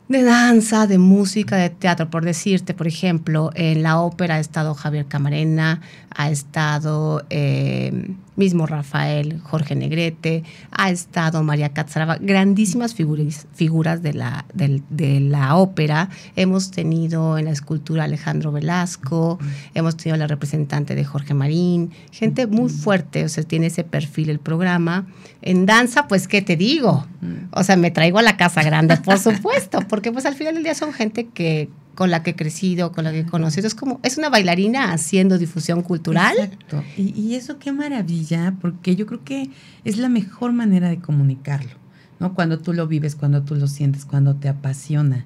[0.07, 4.75] de danza, de música, de teatro, por decirte, por ejemplo, en la ópera ha estado
[4.75, 5.81] Javier Camarena,
[6.15, 14.13] ha estado eh, mismo Rafael, Jorge Negrete, ha estado María Catzaraba, grandísimas figuras, figuras de,
[14.13, 16.09] la, de, de, la ópera.
[16.35, 19.39] Hemos tenido en la escultura Alejandro Velasco,
[19.73, 24.29] hemos tenido la representante de Jorge Marín, gente muy fuerte, o sea, tiene ese perfil
[24.29, 25.07] el programa.
[25.41, 27.05] En danza, pues, ¿qué te digo?
[27.51, 30.63] O sea, me traigo a la casa grande, por supuesto, porque pues al final del
[30.63, 33.67] día son gente que con la que he crecido, con la que he conocido.
[33.67, 36.35] Es como, es una bailarina haciendo difusión cultural.
[36.37, 36.83] Exacto.
[36.97, 39.49] Y, y, eso qué maravilla, porque yo creo que
[39.85, 41.71] es la mejor manera de comunicarlo.
[42.19, 42.33] ¿no?
[42.33, 45.25] Cuando tú lo vives, cuando tú lo sientes, cuando te apasiona,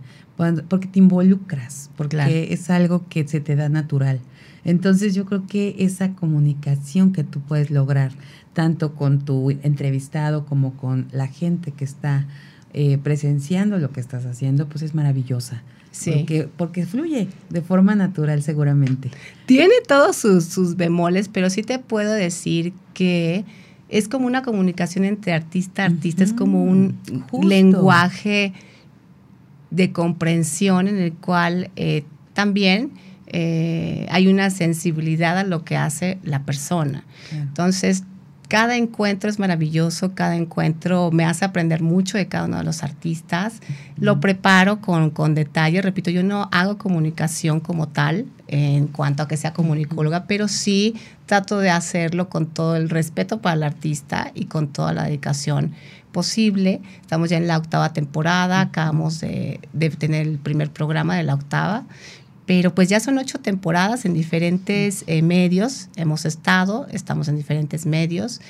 [0.70, 4.20] porque te involucras, porque es algo que se te da natural.
[4.64, 8.12] Entonces yo creo que esa comunicación que tú puedes lograr,
[8.54, 12.26] tanto con tu entrevistado como con la gente que está
[12.74, 15.62] eh, presenciando lo que estás haciendo, pues es maravillosa.
[15.92, 16.12] Sí.
[16.12, 19.10] Porque, porque fluye de forma natural seguramente.
[19.46, 23.44] Tiene todos sus, sus bemoles, pero sí te puedo decir que
[23.90, 26.96] es como una comunicación entre artista artista, es como un
[27.42, 28.54] lenguaje
[29.72, 32.92] de comprensión en el cual eh, también
[33.28, 37.04] eh, hay una sensibilidad a lo que hace la persona.
[37.32, 38.04] Entonces,
[38.50, 42.82] cada encuentro es maravilloso, cada encuentro me hace aprender mucho de cada uno de los
[42.82, 43.62] artistas.
[43.96, 45.84] Lo preparo con, con, detalle.
[45.84, 50.96] Repito, yo no hago comunicación como tal en cuanto a que sea comunicóloga, pero sí
[51.28, 55.74] trato de hacerlo con todo el respeto para el artista y con toda la dedicación
[56.12, 56.82] posible.
[57.02, 61.36] Estamos ya en la octava temporada, acabamos de, de tener el primer programa de la
[61.36, 61.84] octava
[62.50, 67.86] pero pues ya son ocho temporadas en diferentes eh, medios, hemos estado, estamos en diferentes
[67.86, 68.42] medios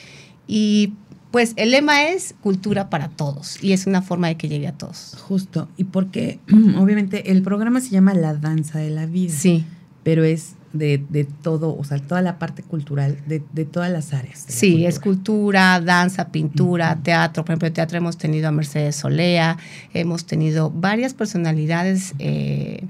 [0.48, 0.94] y
[1.32, 4.72] pues el lema es cultura para todos y es una forma de que llegue a
[4.72, 5.18] todos.
[5.28, 6.40] Justo, y porque
[6.78, 9.34] obviamente el programa se llama La Danza de la Vida.
[9.34, 9.66] Sí.
[10.04, 14.14] Pero es de, de todo, o sea, toda la parte cultural, de, de todas las
[14.14, 14.46] áreas.
[14.48, 17.44] Sí, es cultura, danza, pintura, teatro.
[17.44, 19.58] Por ejemplo, en teatro hemos tenido a Mercedes Solea,
[19.94, 22.14] hemos tenido varias personalidades.
[22.18, 22.86] Eh,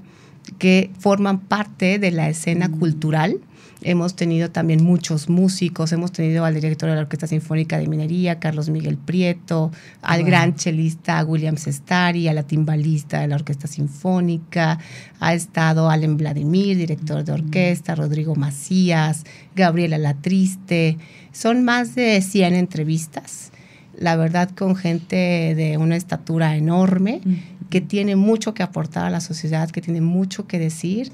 [0.60, 2.78] que forman parte de la escena mm.
[2.78, 3.40] cultural.
[3.82, 8.38] Hemos tenido también muchos músicos, hemos tenido al director de la Orquesta Sinfónica de Minería,
[8.38, 14.78] Carlos Miguel Prieto, al gran chelista William Sestari, a la timbalista de la Orquesta Sinfónica,
[15.18, 17.34] ha estado Allen Vladimir, director de mm.
[17.36, 19.24] orquesta, Rodrigo Macías,
[19.56, 20.98] Gabriela Latriste.
[21.32, 23.50] Son más de 100 entrevistas,
[23.96, 27.22] la verdad con gente de una estatura enorme
[27.70, 31.12] que tiene mucho que aportar a la sociedad, que tiene mucho que decir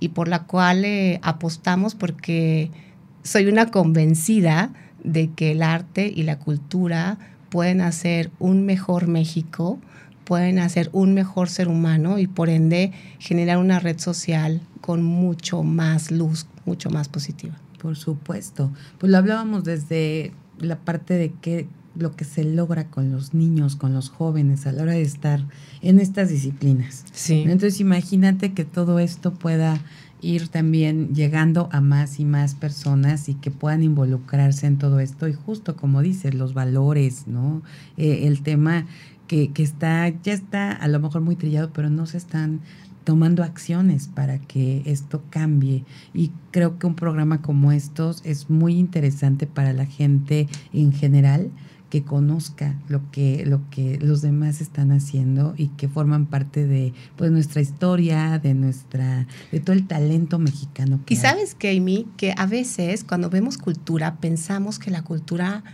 [0.00, 2.70] y por la cual eh, apostamos porque
[3.22, 4.72] soy una convencida
[5.04, 7.18] de que el arte y la cultura
[7.50, 9.78] pueden hacer un mejor México,
[10.24, 15.62] pueden hacer un mejor ser humano y por ende generar una red social con mucho
[15.62, 17.54] más luz, mucho más positiva.
[17.80, 18.72] Por supuesto.
[18.98, 21.68] Pues lo hablábamos desde la parte de que
[21.98, 25.44] lo que se logra con los niños, con los jóvenes a la hora de estar
[25.82, 27.04] en estas disciplinas.
[27.12, 27.42] Sí.
[27.42, 29.80] Entonces imagínate que todo esto pueda
[30.20, 35.28] ir también llegando a más y más personas y que puedan involucrarse en todo esto
[35.28, 37.62] y justo como dices, los valores, ¿no?
[37.96, 38.86] Eh, el tema
[39.26, 42.60] que, que está, ya está a lo mejor muy trillado, pero no se están
[43.08, 45.84] tomando acciones para que esto cambie.
[46.12, 51.50] Y creo que un programa como estos es muy interesante para la gente en general
[51.90, 56.92] que conozca lo que, lo que los demás están haciendo y que forman parte de
[57.16, 61.00] pues nuestra historia, de nuestra, de todo el talento mexicano.
[61.08, 65.64] y sabes que Amy, que a veces cuando vemos cultura pensamos que la cultura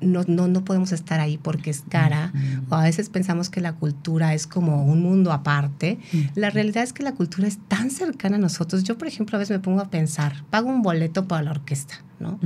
[0.00, 2.32] no, no, no podemos estar ahí porque es cara,
[2.68, 5.98] o a veces pensamos que la cultura es como un mundo aparte.
[6.34, 8.84] La realidad es que la cultura es tan cercana a nosotros.
[8.84, 11.94] Yo, por ejemplo, a veces me pongo a pensar, pago un boleto para la orquesta,
[12.20, 12.38] ¿no?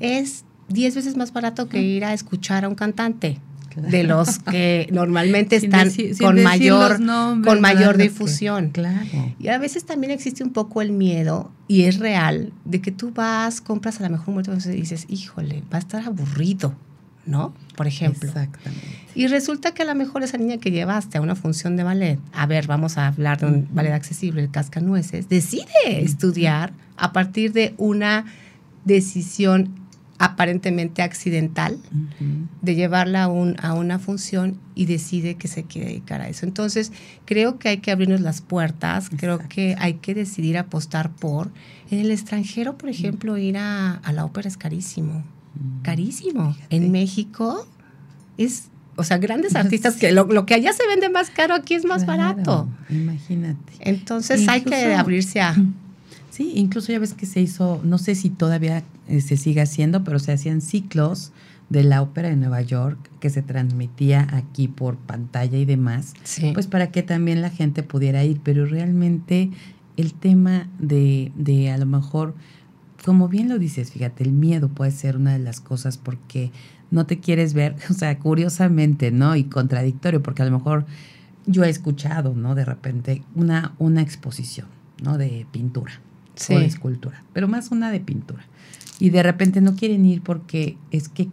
[0.00, 3.38] Es 10 veces más barato que ir a escuchar a un cantante.
[3.76, 6.98] de los que normalmente están con mayor
[7.44, 8.70] con mayor difusión.
[8.70, 9.06] claro.
[9.38, 13.12] Y a veces también existe un poco el miedo y es real de que tú
[13.12, 16.74] vas, compras a la mejor muerte y dices, "Híjole, va a estar aburrido."
[17.26, 17.52] ¿No?
[17.76, 18.28] Por ejemplo.
[18.28, 18.86] Exactamente.
[19.14, 22.18] Y resulta que a lo mejor esa niña que llevaste a una función de ballet,
[22.32, 27.52] a ver, vamos a hablar de un ballet accesible, el Cascanueces, decide estudiar a partir
[27.52, 28.24] de una
[28.84, 29.79] decisión
[30.20, 31.78] aparentemente accidental
[32.60, 36.44] de llevarla a, un, a, una función y decide que se quiere dedicar a eso.
[36.44, 36.92] Entonces,
[37.24, 41.50] creo que hay que abrirnos las puertas, creo que hay que decidir apostar por.
[41.90, 45.24] En el extranjero, por ejemplo, ir a, a la ópera es carísimo,
[45.80, 46.54] carísimo.
[46.68, 47.66] En México
[48.36, 48.64] es,
[48.96, 51.86] o sea, grandes artistas que lo, lo, que allá se vende más caro, aquí es
[51.86, 52.68] más barato.
[52.90, 53.72] Imagínate.
[53.78, 55.56] Entonces hay que abrirse a...
[56.40, 60.04] Sí, incluso ya ves que se hizo, no sé si todavía eh, se sigue haciendo,
[60.04, 61.32] pero se hacían ciclos
[61.68, 66.14] de la ópera de Nueva York que se transmitía aquí por pantalla y demás,
[66.54, 69.50] pues para que también la gente pudiera ir, pero realmente
[69.98, 72.34] el tema de, de a lo mejor,
[73.04, 76.52] como bien lo dices, fíjate, el miedo puede ser una de las cosas porque
[76.90, 79.36] no te quieres ver, o sea, curiosamente, ¿no?
[79.36, 80.86] Y contradictorio, porque a lo mejor
[81.44, 82.54] yo he escuchado, ¿no?
[82.54, 84.68] De repente una, una exposición,
[85.02, 85.18] ¿no?
[85.18, 86.00] De pintura
[86.48, 88.44] o de escultura, pero más una de pintura
[89.00, 91.28] y de repente no quieren ir porque es que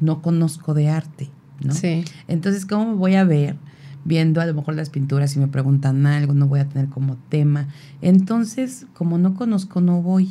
[0.00, 1.30] no conozco de arte,
[1.64, 1.74] ¿no?
[1.74, 2.04] Sí.
[2.28, 3.56] Entonces, ¿cómo me voy a ver
[4.04, 7.16] viendo a lo mejor las pinturas y me preguntan algo, no voy a tener como
[7.28, 7.68] tema?
[8.02, 10.30] Entonces, como no conozco, no voy,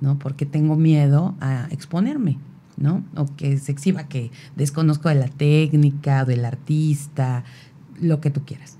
[0.00, 0.18] ¿no?
[0.18, 2.38] Porque tengo miedo a exponerme,
[2.76, 3.02] ¿no?
[3.16, 7.44] O que se exhiba, que desconozco de la técnica, del artista,
[8.00, 8.76] lo que tú quieras.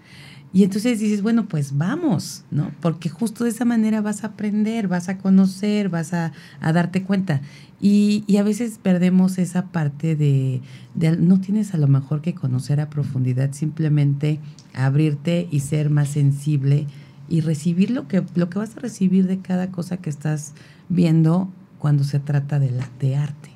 [0.55, 2.71] Y entonces dices, bueno, pues vamos, ¿no?
[2.81, 7.03] Porque justo de esa manera vas a aprender, vas a conocer, vas a, a darte
[7.03, 7.43] cuenta.
[7.81, 10.63] Y, y, a veces perdemos esa parte de,
[11.19, 14.39] no tienes a lo mejor que conocer a profundidad, simplemente
[14.75, 16.87] abrirte y ser más sensible
[17.29, 20.53] y recibir lo que, lo que vas a recibir de cada cosa que estás
[20.89, 21.51] viendo
[21.81, 23.54] cuando se trata de, la, de arte.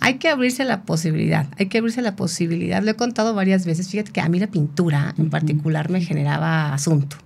[0.00, 2.82] Hay que abrirse la posibilidad, hay que abrirse la posibilidad.
[2.82, 3.88] Lo he contado varias veces.
[3.88, 7.16] Fíjate que a mí la pintura en particular me generaba asunto.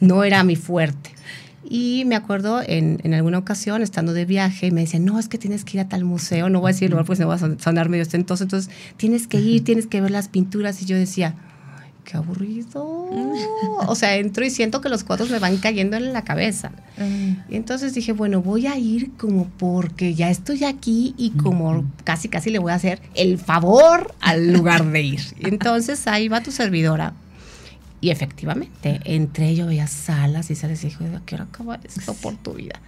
[0.00, 1.10] No era mi fuerte.
[1.70, 5.36] Y me acuerdo en, en, alguna ocasión, estando de viaje, me decían, no, es que
[5.36, 7.34] tienes que ir a tal museo, no voy a decir el lugar, pues me va
[7.34, 10.80] a sonar medio entonces, entonces tienes que ir, tienes que ver las pinturas.
[10.80, 11.34] Y yo decía,
[12.08, 13.06] qué aburrido.
[13.86, 16.72] o sea, entro y siento que los cuadros me van cayendo en la cabeza.
[17.48, 22.28] Y entonces dije, bueno, voy a ir como porque ya estoy aquí y como casi,
[22.28, 25.20] casi le voy a hacer el favor al lugar de ir.
[25.40, 27.12] Entonces ahí va tu servidora.
[28.00, 32.14] Y efectivamente, entré, yo veía salas y salas y dije, ¿a qué hora acaba esto
[32.14, 32.80] por tu vida?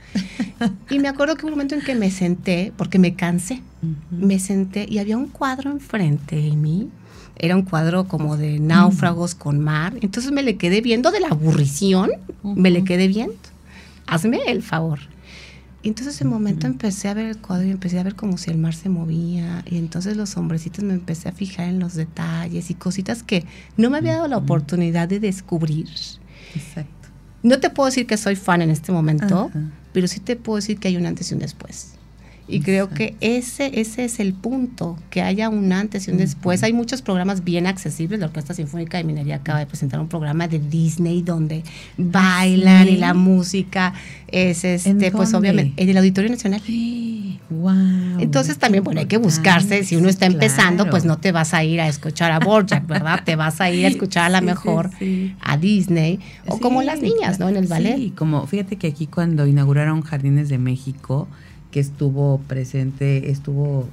[0.88, 3.60] y me acuerdo que hubo un momento en que me senté, porque me cansé,
[4.10, 6.90] me senté y había un cuadro enfrente de mí
[7.40, 9.94] era un cuadro como de náufragos con mar.
[10.02, 12.10] Entonces me le quedé viendo de la aburrición,
[12.42, 13.34] me le quedé viendo.
[14.06, 15.00] Hazme el favor.
[15.82, 18.50] Y entonces ese momento empecé a ver el cuadro y empecé a ver como si
[18.50, 19.64] el mar se movía.
[19.64, 23.46] Y entonces los hombrecitos me empecé a fijar en los detalles y cositas que
[23.78, 25.88] no me había dado la oportunidad de descubrir.
[26.54, 27.08] Exacto.
[27.42, 29.50] No te puedo decir que soy fan en este momento,
[29.94, 31.94] pero sí te puedo decir que hay un antes y un después.
[32.50, 36.62] Y creo que ese, ese es el punto, que haya un antes y un después.
[36.62, 38.20] Hay muchos programas bien accesibles.
[38.20, 41.62] La Orquesta Sinfónica de Minería acaba de presentar un programa de Disney donde
[41.96, 42.94] bailan ¿Sí?
[42.94, 43.94] y la música
[44.28, 46.62] es este, pues obviamente, en el Auditorio Nacional.
[47.50, 48.20] Wow.
[48.20, 49.82] Entonces también, bueno, hay que buscarse.
[49.82, 50.90] Si uno está empezando, claro.
[50.90, 53.22] pues no te vas a ir a escuchar a Borjak, ¿verdad?
[53.24, 57.00] te vas a ir a escuchar a la mejor sí, a Disney o como las
[57.00, 57.48] niñas, ¿no?
[57.48, 57.96] En el ballet.
[57.96, 61.26] Sí, como fíjate que aquí cuando inauguraron Jardines de México,
[61.70, 63.88] que estuvo presente, estuvo,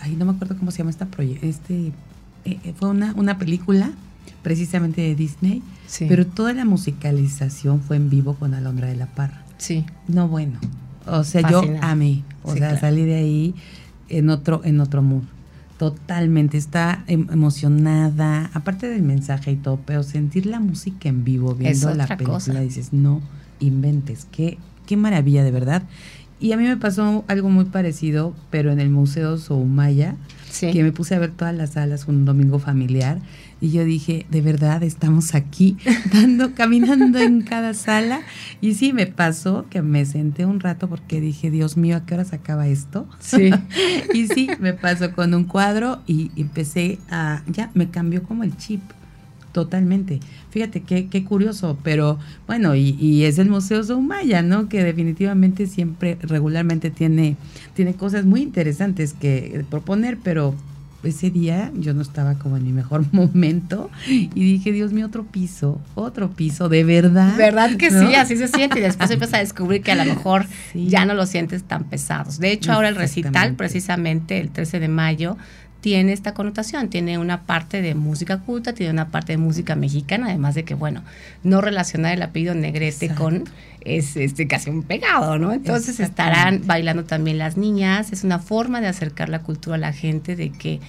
[0.00, 1.08] ay, no me acuerdo cómo se llama esta
[1.42, 1.92] este,
[2.44, 3.92] eh, fue una, una película
[4.42, 6.06] precisamente de Disney, sí.
[6.08, 9.42] pero toda la musicalización fue en vivo con Alondra de la Parra.
[9.58, 9.84] Sí.
[10.06, 10.58] No, bueno,
[11.06, 11.80] o sea, Fascinante.
[11.80, 12.80] yo amé, o sí, sea, claro.
[12.80, 13.54] salí de ahí
[14.08, 15.24] en otro, en otro mood.
[15.78, 21.94] Totalmente, está emocionada, aparte del mensaje y todo, pero sentir la música en vivo, viendo
[21.94, 22.60] la película, cosa.
[22.60, 23.20] dices, no
[23.60, 25.84] inventes, qué, qué maravilla, de verdad.
[26.40, 30.16] Y a mí me pasó algo muy parecido, pero en el Museo Soumaya,
[30.50, 30.70] sí.
[30.72, 33.18] que me puse a ver todas las salas un domingo familiar
[33.60, 35.76] y yo dije, de verdad estamos aquí
[36.12, 38.20] dando, caminando en cada sala.
[38.60, 42.14] Y sí, me pasó que me senté un rato porque dije, Dios mío, ¿a qué
[42.14, 43.08] hora se acaba esto?
[43.18, 43.50] Sí.
[44.14, 48.56] y sí, me pasó con un cuadro y empecé a, ya, me cambió como el
[48.56, 48.80] chip.
[49.52, 50.20] Totalmente.
[50.50, 54.68] Fíjate qué, qué curioso, pero bueno, y, y, es el Museo Soumaya, ¿no?
[54.68, 57.36] Que definitivamente siempre, regularmente tiene,
[57.74, 60.54] tiene cosas muy interesantes que proponer, pero
[61.04, 65.24] ese día yo no estaba como en mi mejor momento y dije, Dios mío, otro
[65.24, 67.36] piso, otro piso, de verdad.
[67.36, 68.08] ¿Verdad que ¿no?
[68.08, 68.14] sí?
[68.14, 70.88] Así se siente y después empiezas a descubrir que a lo mejor sí.
[70.88, 72.38] ya no lo sientes tan pesados.
[72.38, 75.36] De hecho, ahora el recital, precisamente el 13 de mayo,
[75.80, 80.26] tiene esta connotación, tiene una parte de música culta, tiene una parte de música mexicana,
[80.26, 81.02] además de que, bueno,
[81.44, 83.24] no relacionar el apellido Negrete Exacto.
[83.24, 83.44] con
[83.80, 85.52] es este, casi un pegado, ¿no?
[85.52, 89.92] Entonces estarán bailando también las niñas, es una forma de acercar la cultura a la
[89.92, 90.80] gente, de que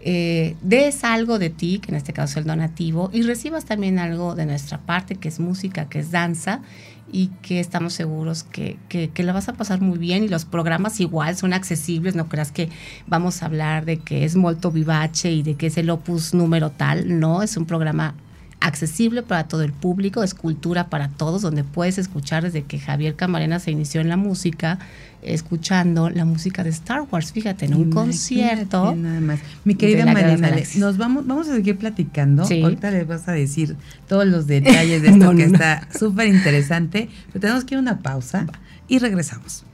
[0.00, 3.98] eh, des algo de ti, que en este caso es el donativo, y recibas también
[3.98, 6.62] algo de nuestra parte, que es música, que es danza,
[7.10, 10.44] y que estamos seguros que, que, que, la vas a pasar muy bien y los
[10.44, 12.68] programas igual son accesibles, no creas que
[13.06, 16.70] vamos a hablar de que es molto vivace y de que es el opus número
[16.70, 18.14] tal, no, es un programa
[18.62, 23.16] accesible para todo el público, es cultura para todos, donde puedes escuchar desde que Javier
[23.16, 24.78] Camarena se inició en la música,
[25.22, 28.94] escuchando la música de Star Wars, fíjate, en un Imagínate concierto.
[28.94, 29.40] Nada más.
[29.64, 32.44] Mi querida Marina, nos vamos, vamos a seguir platicando.
[32.44, 32.62] Sí.
[32.62, 33.76] Ahorita les vas a decir
[34.08, 35.54] todos los detalles de esto no, que no.
[35.54, 38.46] está súper interesante, pero tenemos que ir a una pausa
[38.88, 39.64] y regresamos.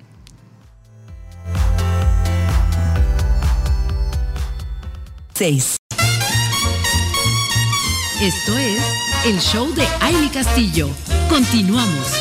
[5.34, 5.78] Seis.
[8.21, 8.83] Esto es
[9.27, 10.89] el show de Aile Castillo.
[11.29, 12.12] Continuamos.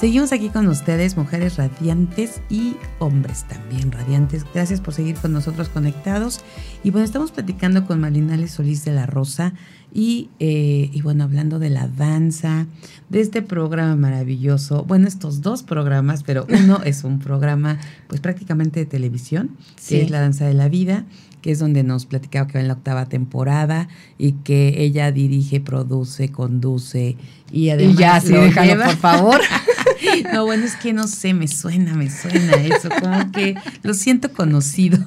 [0.00, 4.46] Seguimos aquí con ustedes, mujeres radiantes y hombres también radiantes.
[4.54, 6.40] Gracias por seguir con nosotros conectados.
[6.82, 9.52] Y bueno, estamos platicando con Malinale Solís de la Rosa
[9.92, 12.66] y, eh, y, bueno, hablando de la danza,
[13.10, 14.84] de este programa maravilloso.
[14.84, 19.50] Bueno, estos dos programas, pero uno es un programa pues prácticamente de televisión,
[19.86, 21.04] que es La Danza de la Vida
[21.44, 23.86] que es donde nos platicaba que va en la octava temporada
[24.16, 27.18] y que ella dirige, produce, conduce
[27.52, 27.94] y además.
[27.96, 29.40] Y ya, sí, déjalo, por favor.
[30.32, 34.32] no, bueno, es que no sé, me suena, me suena eso, como que lo siento
[34.32, 34.98] conocido.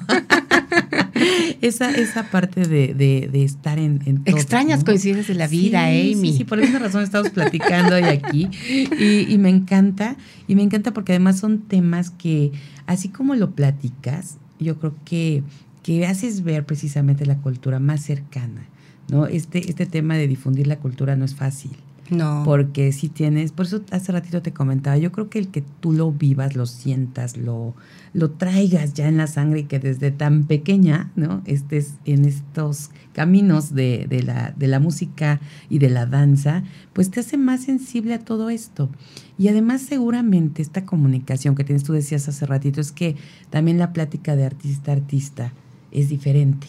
[1.60, 6.14] esa, esa parte de, de, estar en, en Extrañas coincidencias de la vida, Amy.
[6.14, 8.48] Sí, sí, por esa razón estamos platicando hoy aquí.
[8.96, 10.14] Y, y me encanta,
[10.46, 12.52] y me encanta porque además son temas que,
[12.86, 15.42] así como lo platicas, yo creo que
[15.88, 18.66] que haces ver precisamente la cultura más cercana,
[19.10, 19.24] ¿no?
[19.24, 21.70] Este, este tema de difundir la cultura no es fácil.
[22.10, 22.42] No.
[22.44, 25.92] Porque si tienes, por eso hace ratito te comentaba, yo creo que el que tú
[25.92, 27.74] lo vivas, lo sientas, lo,
[28.12, 31.40] lo traigas ya en la sangre y que desde tan pequeña, ¿no?
[31.46, 37.10] Estés en estos caminos de, de, la, de la música y de la danza, pues
[37.10, 38.90] te hace más sensible a todo esto.
[39.38, 43.16] Y además seguramente esta comunicación que tienes, tú decías hace ratito, es que
[43.48, 45.54] también la plática de artista a artista,
[45.92, 46.66] es diferente,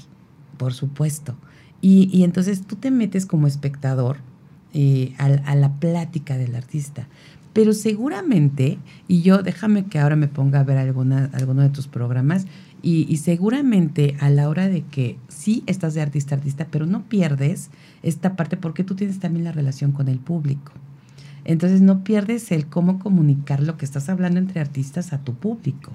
[0.57, 1.35] por supuesto.
[1.81, 4.17] Y, y entonces tú te metes como espectador
[4.73, 7.07] eh, a, la plática del artista.
[7.53, 11.87] Pero seguramente, y yo déjame que ahora me ponga a ver alguna, alguno de tus
[11.87, 12.45] programas,
[12.81, 17.03] y, y, seguramente a la hora de que sí estás de artista artista, pero no
[17.09, 17.71] pierdes
[18.03, 20.71] esta parte porque tú tienes también la relación con el público.
[21.43, 25.91] Entonces no pierdes el cómo comunicar lo que estás hablando entre artistas a tu público.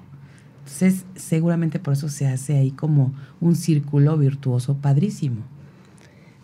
[0.65, 5.43] Entonces, seguramente por eso se hace ahí como un círculo virtuoso padrísimo.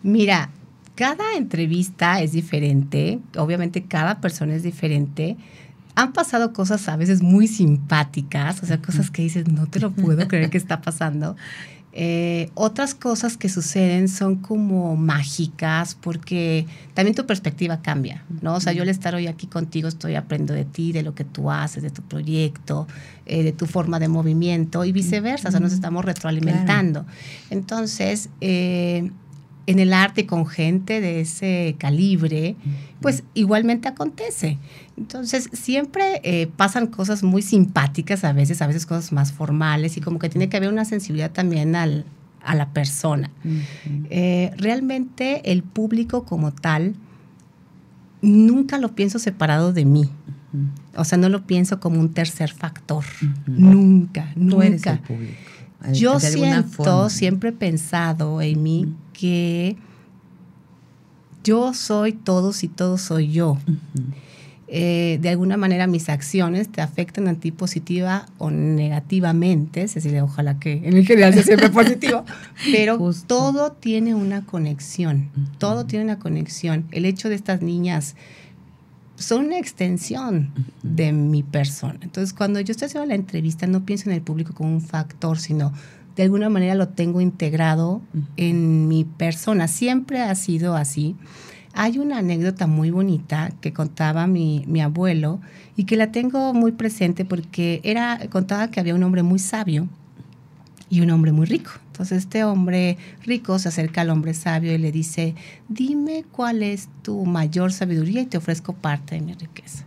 [0.04, 0.50] Mira,
[0.94, 5.36] cada entrevista es diferente, obviamente cada persona es diferente.
[5.96, 9.90] Han pasado cosas a veces muy simpáticas, o sea, cosas que dices, no te lo
[9.90, 11.36] puedo creer que está pasando.
[11.94, 18.54] Eh, otras cosas que suceden son como mágicas porque también tu perspectiva cambia, ¿no?
[18.54, 21.24] O sea, yo al estar hoy aquí contigo estoy aprendiendo de ti, de lo que
[21.24, 22.86] tú haces, de tu proyecto,
[23.26, 27.04] eh, de tu forma de movimiento y viceversa, o sea, nos estamos retroalimentando.
[27.50, 29.10] Entonces, eh,
[29.66, 32.56] en el arte con gente de ese calibre,
[33.02, 34.58] pues igualmente acontece.
[34.96, 40.00] Entonces, siempre eh, pasan cosas muy simpáticas a veces, a veces cosas más formales y
[40.00, 42.06] como que tiene que haber una sensibilidad también al,
[42.44, 43.30] a la persona.
[44.10, 46.94] Eh, realmente el público como tal,
[48.22, 50.08] nunca lo pienso separado de mí.
[50.96, 53.04] O sea, no lo pienso como un tercer factor.
[53.46, 55.00] Nunca, nunca.
[55.92, 59.76] Yo siento, siempre he pensado, Amy, que
[61.44, 63.58] yo soy todos y todos soy yo.
[64.74, 70.18] Eh, de alguna manera mis acciones te afectan a ti positiva o negativamente, es decir,
[70.20, 72.24] ojalá que en el general sea siempre positivo,
[72.72, 75.28] pero todo tiene una conexión,
[75.58, 76.86] todo tiene una conexión.
[76.90, 78.16] El hecho de estas niñas
[79.16, 81.98] son una extensión de mi persona.
[82.00, 85.38] Entonces, cuando yo estoy haciendo la entrevista, no pienso en el público como un factor,
[85.38, 85.72] sino
[86.16, 88.02] de alguna manera lo tengo integrado
[88.36, 89.68] en mi persona.
[89.68, 91.16] Siempre ha sido así.
[91.74, 95.40] Hay una anécdota muy bonita que contaba mi, mi, abuelo
[95.74, 99.88] y que la tengo muy presente porque era, contaba que había un hombre muy sabio
[100.90, 101.70] y un hombre muy rico.
[101.86, 105.34] Entonces este hombre rico se acerca al hombre sabio y le dice,
[105.68, 109.86] dime cuál es tu mayor sabiduría y te ofrezco parte de mi riqueza.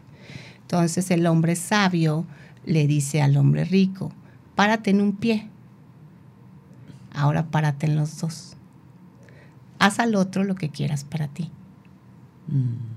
[0.62, 2.26] Entonces el hombre sabio
[2.66, 4.12] le dice al hombre rico,
[4.56, 5.48] párate en un pie
[7.16, 8.56] ahora párate en los dos.
[9.80, 11.52] Haz al otro lo que quieras para ti.
[12.48, 12.96] Mm.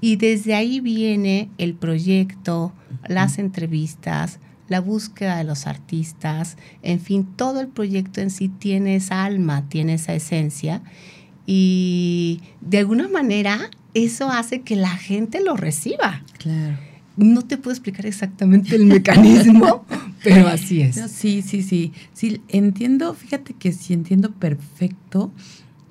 [0.00, 2.72] Y desde ahí viene el proyecto,
[3.06, 8.96] las entrevistas, la búsqueda de los artistas, en fin, todo el proyecto en sí tiene
[8.96, 10.82] esa alma, tiene esa esencia.
[11.44, 16.22] Y de alguna manera eso hace que la gente lo reciba.
[16.38, 16.89] Claro
[17.20, 19.84] no te puedo explicar exactamente el mecanismo,
[20.24, 20.96] pero así es.
[21.10, 21.92] sí, sí, sí.
[22.12, 25.30] Sí, entiendo, fíjate que sí entiendo perfecto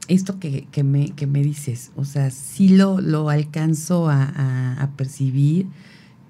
[0.07, 1.91] esto que, me, que me dices.
[1.95, 5.67] O sea, sí lo, lo alcanzo a, percibir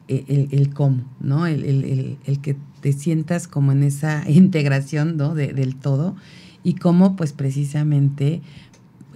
[0.07, 1.47] e, el, cómo, ¿no?
[1.47, 5.33] El, que te sientas como en esa integración, ¿no?
[5.33, 6.15] del todo
[6.63, 8.41] y cómo, pues precisamente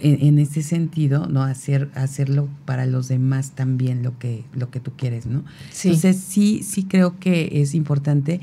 [0.04, 1.42] en, ese sentido, ¿no?
[1.42, 5.44] Hacer, hacerlo para los demás también lo que, lo que tú quieres, ¿no?
[5.82, 8.40] Entonces, sí, sí creo que es importante.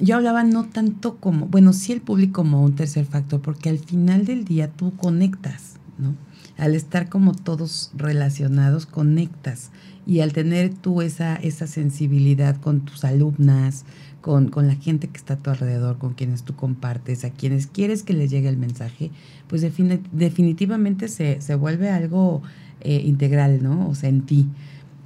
[0.00, 3.78] Yo hablaba no tanto como, bueno, sí el público como un tercer factor, porque al
[3.78, 6.14] final del día tú conectas, ¿no?
[6.58, 9.70] Al estar como todos relacionados, conectas.
[10.06, 13.84] Y al tener tú esa, esa sensibilidad con tus alumnas,
[14.20, 17.66] con, con, la gente que está a tu alrededor, con quienes tú compartes, a quienes
[17.66, 19.10] quieres que les llegue el mensaje,
[19.48, 22.42] pues definitivamente se, se, vuelve algo
[22.80, 23.88] eh, integral, ¿no?
[23.88, 24.48] O sea, en ti.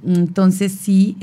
[0.05, 1.17] Entonces sí,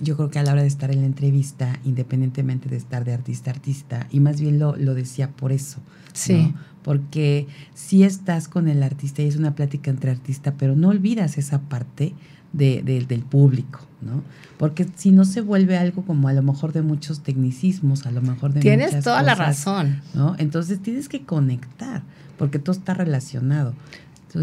[0.00, 3.12] yo creo que a la hora de estar en la entrevista, independientemente de estar de
[3.12, 5.78] artista a artista, y más bien lo, lo decía por eso,
[6.12, 6.52] sí.
[6.82, 11.38] porque si estás con el artista y es una plática entre artista, pero no olvidas
[11.38, 12.12] esa parte
[12.52, 14.22] de, del público, ¿no?
[14.58, 18.22] Porque si no se vuelve algo como a lo mejor de muchos tecnicismos, a lo
[18.22, 20.02] mejor de Tienes toda la razón.
[20.14, 20.36] ¿no?
[20.38, 22.02] Entonces tienes que conectar,
[22.38, 23.74] porque todo está relacionado.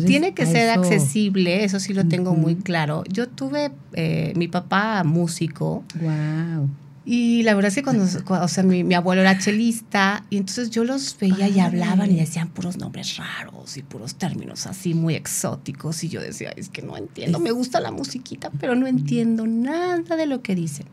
[0.06, 3.04] Tiene que ser accesible, eso sí lo tengo muy claro.
[3.10, 5.84] Yo tuve eh, mi papá músico.
[6.00, 6.70] Wow.
[7.12, 10.84] Y la verdad es que cuando, o sea, mi, abuelo era chelista y entonces yo
[10.84, 16.04] los veía y hablaban y decían puros nombres raros y puros términos así muy exóticos
[16.04, 20.18] y yo decía, es que no entiendo, me gusta la musiquita, pero no entiendo nada
[20.18, 20.86] de lo que dicen.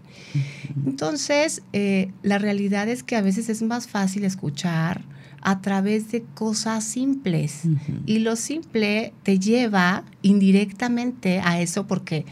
[0.86, 5.04] Entonces, eh, la realidad es que a veces es más fácil escuchar
[5.42, 7.64] a través de cosas simples
[8.06, 12.24] y lo simple te lleva indirectamente a eso porque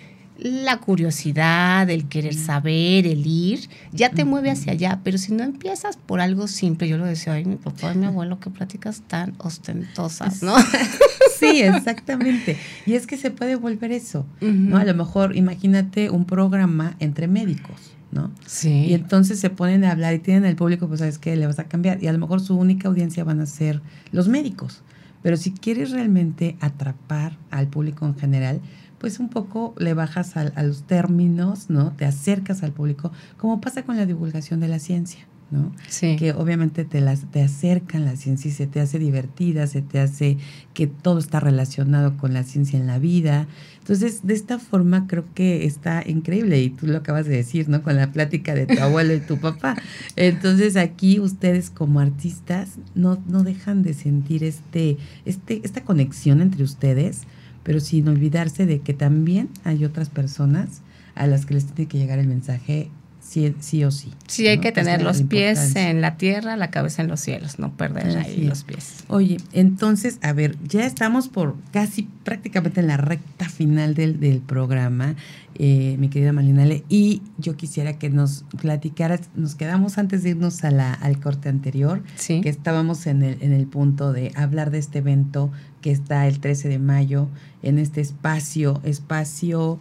[0.44, 3.60] la curiosidad, el querer saber, el ir,
[3.92, 7.32] ya te mueve hacia allá, pero si no empiezas por algo simple, yo lo decía,
[7.32, 10.54] ay, mi papá y mi abuelo, qué pláticas tan ostentosas, ¿no?
[11.40, 12.58] sí, exactamente.
[12.84, 14.76] Y es que se puede volver eso, ¿no?
[14.76, 17.92] A lo mejor, imagínate un programa entre médicos.
[18.12, 18.30] ¿no?
[18.46, 18.86] Sí.
[18.88, 21.58] Y entonces se ponen a hablar y tienen el público, pues sabes que le vas
[21.58, 22.00] a cambiar.
[22.00, 23.80] Y a lo mejor su única audiencia van a ser
[24.12, 24.82] los médicos.
[25.22, 28.60] Pero si quieres realmente atrapar al público en general,
[29.04, 31.92] pues un poco le bajas a, los términos, ¿no?
[31.92, 35.26] Te acercas al público, como pasa con la divulgación de la ciencia.
[35.50, 35.72] ¿no?
[35.88, 36.16] Sí.
[36.16, 40.00] Que obviamente te, las, te acercan la ciencia y se te hace divertida, se te
[40.00, 40.38] hace
[40.72, 43.46] que todo está relacionado con la ciencia en la vida.
[43.80, 47.82] Entonces, de esta forma creo que está increíble y tú lo acabas de decir, ¿no?
[47.82, 49.76] Con la plática de tu abuelo y tu papá.
[50.16, 54.96] Entonces, aquí ustedes como artistas no, no dejan de sentir este,
[55.26, 57.26] este, esta conexión entre ustedes
[57.64, 60.82] pero sin olvidarse de que también hay otras personas
[61.16, 62.90] a las que les tiene que llegar el mensaje
[63.24, 64.12] sí, sí o sí.
[64.26, 67.76] Sí, hay que tener los pies en la tierra, la cabeza en los cielos, no
[67.76, 69.04] perder ahí los pies.
[69.08, 74.40] Oye, entonces, a ver, ya estamos por casi prácticamente en la recta final del, del
[74.40, 75.16] programa,
[75.56, 80.64] eh, mi querida Malinale, y yo quisiera que nos platicaras, nos quedamos antes de irnos
[80.64, 84.78] a la, al corte anterior, que estábamos en el, en el punto de hablar de
[84.78, 87.28] este evento que está el 13 de mayo
[87.62, 89.78] en este espacio, espacio...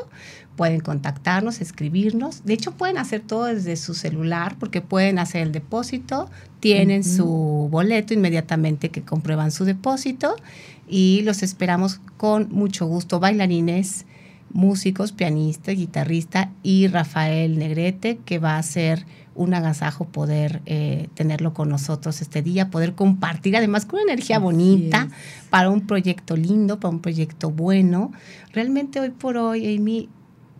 [0.55, 2.45] pueden contactarnos, escribirnos.
[2.45, 6.29] De hecho, pueden hacer todo desde su celular porque pueden hacer el depósito,
[6.59, 10.35] tienen su boleto inmediatamente que comprueban su depósito
[10.87, 13.19] y los esperamos con mucho gusto.
[13.19, 14.05] Bailarines,
[14.51, 21.53] músicos, pianista, guitarrista y Rafael Negrete, que va a ser un agasajo poder eh, tenerlo
[21.53, 25.09] con nosotros este día, poder compartir además con una energía bonita
[25.49, 28.11] para un proyecto lindo, para un proyecto bueno.
[28.53, 30.09] Realmente hoy por hoy, Amy,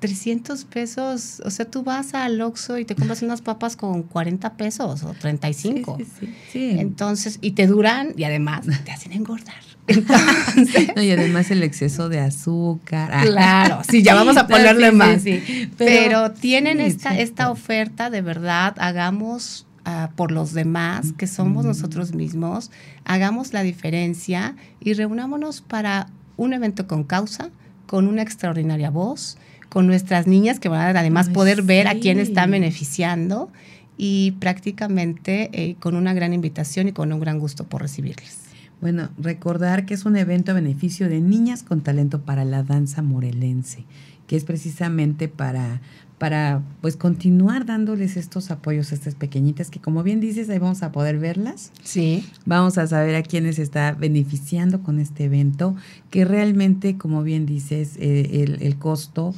[0.04, 4.58] 300 pesos, o sea, tú vas al Oxxo y te compras unas papas con 40
[4.58, 5.96] pesos o 35.
[5.98, 9.64] Sí, sí, sí, Entonces, y te duran y además te hacen engordar.
[11.02, 13.12] y además el exceso de azúcar.
[13.14, 13.22] Ah.
[13.24, 15.24] Claro, sí, ya vamos a ponerle más.
[15.24, 21.64] Pero, Pero, tienen esta, esta oferta, de verdad, hagamos ah, por los demás, que somos
[21.64, 22.72] nosotros mismos,
[23.06, 27.52] hagamos la diferencia y reunámonos para un evento con causa,
[27.86, 29.38] con una extraordinaria voz,
[29.74, 33.50] con nuestras niñas, que van a además poder ver a quién están beneficiando
[33.98, 38.38] y prácticamente eh, con una gran invitación y con un gran gusto por recibirles.
[38.82, 43.02] Bueno, recordar que es un evento a beneficio de niñas con talento para la danza
[43.02, 43.86] morelense,
[44.28, 45.82] que es precisamente para,
[46.20, 50.84] para pues continuar dándoles estos apoyos a estas pequeñitas que como bien dices, ahí vamos
[50.84, 51.72] a poder verlas.
[51.82, 52.24] Sí.
[52.46, 55.76] Vamos a saber a quiénes está beneficiando con este evento,
[56.12, 59.34] que realmente, como bien dices, eh, el, el costo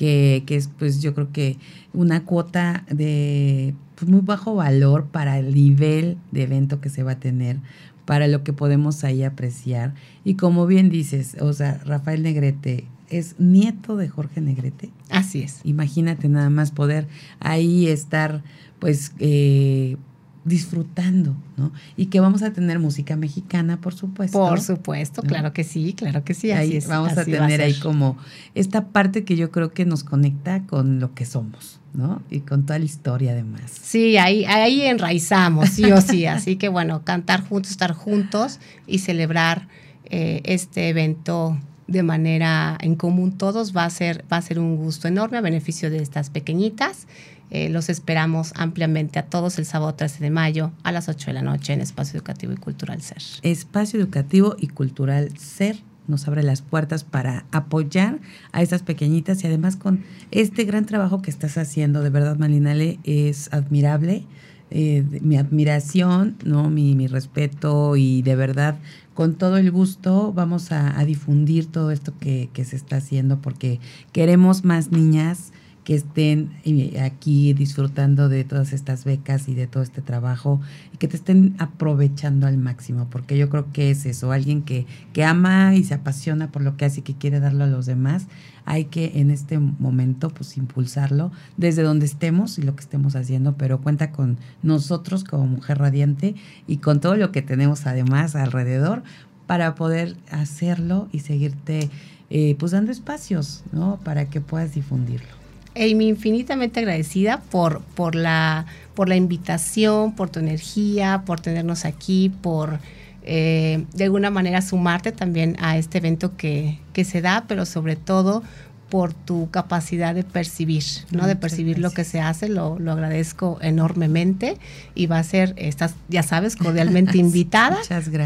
[0.00, 1.58] que, es pues yo creo que
[1.92, 7.12] una cuota de pues, muy bajo valor para el nivel de evento que se va
[7.12, 7.58] a tener,
[8.06, 9.92] para lo que podemos ahí apreciar.
[10.24, 14.90] Y como bien dices, o sea, Rafael Negrete, es nieto de Jorge Negrete.
[15.10, 15.60] Así es.
[15.64, 17.06] Imagínate nada más poder
[17.38, 18.42] ahí estar,
[18.78, 19.98] pues, eh,
[20.44, 21.72] disfrutando, ¿no?
[21.96, 24.38] Y que vamos a tener música mexicana, por supuesto.
[24.38, 26.50] Por supuesto, claro que sí, claro que sí.
[26.50, 28.16] Así ahí vamos a tener ahí como
[28.54, 31.80] esta parte que yo creo que nos conecta con lo que somos.
[31.92, 32.22] ¿no?
[32.30, 33.62] Y con toda la historia además.
[33.82, 36.24] Sí, ahí, ahí enraizamos, sí o sí.
[36.26, 39.66] Así que bueno, cantar juntos, estar juntos y celebrar
[40.04, 44.76] eh, este evento de manera en común todos va a ser, va a ser un
[44.76, 47.08] gusto enorme a beneficio de estas pequeñitas.
[47.50, 51.32] Eh, los esperamos ampliamente a todos el sábado 13 de mayo a las 8 de
[51.32, 53.22] la noche en Espacio Educativo y Cultural Ser.
[53.42, 55.76] Espacio Educativo y Cultural Ser
[56.06, 58.18] nos abre las puertas para apoyar
[58.52, 62.98] a estas pequeñitas y además con este gran trabajo que estás haciendo, de verdad Malinale,
[63.04, 64.24] es admirable.
[64.72, 66.70] Eh, mi admiración, ¿no?
[66.70, 68.78] Mi, mi, respeto y de verdad
[69.14, 73.80] con todo el gusto vamos a, difundir todo esto que, que, se está haciendo porque
[74.12, 75.52] queremos más niñas
[75.90, 80.60] que estén eh, aquí disfrutando de todas estas becas y de todo este trabajo
[80.94, 84.86] y que te estén aprovechando al máximo, porque yo creo que es eso, alguien que,
[85.12, 87.86] que ama y se apasiona por lo que hace y que quiere darlo a los
[87.86, 88.28] demás,
[88.66, 93.56] hay que en este momento pues impulsarlo desde donde estemos y lo que estemos haciendo,
[93.56, 96.36] pero cuenta con nosotros como mujer radiante
[96.68, 99.02] y con todo lo que tenemos además alrededor
[99.48, 101.90] para poder hacerlo y seguirte
[102.30, 103.98] eh, pues dando espacios, ¿no?
[104.04, 105.39] Para que puedas difundirlo.
[105.76, 112.30] Amy, infinitamente agradecida por, por, la, por la invitación, por tu energía, por tenernos aquí,
[112.42, 112.78] por
[113.22, 117.96] eh, de alguna manera sumarte también a este evento que, que se da, pero sobre
[117.96, 118.42] todo
[118.90, 121.26] por tu capacidad de percibir, ¿no?
[121.26, 124.58] De percibir lo que se hace, lo, lo, agradezco enormemente
[124.94, 127.78] y va a ser, estás, ya sabes, cordialmente invitada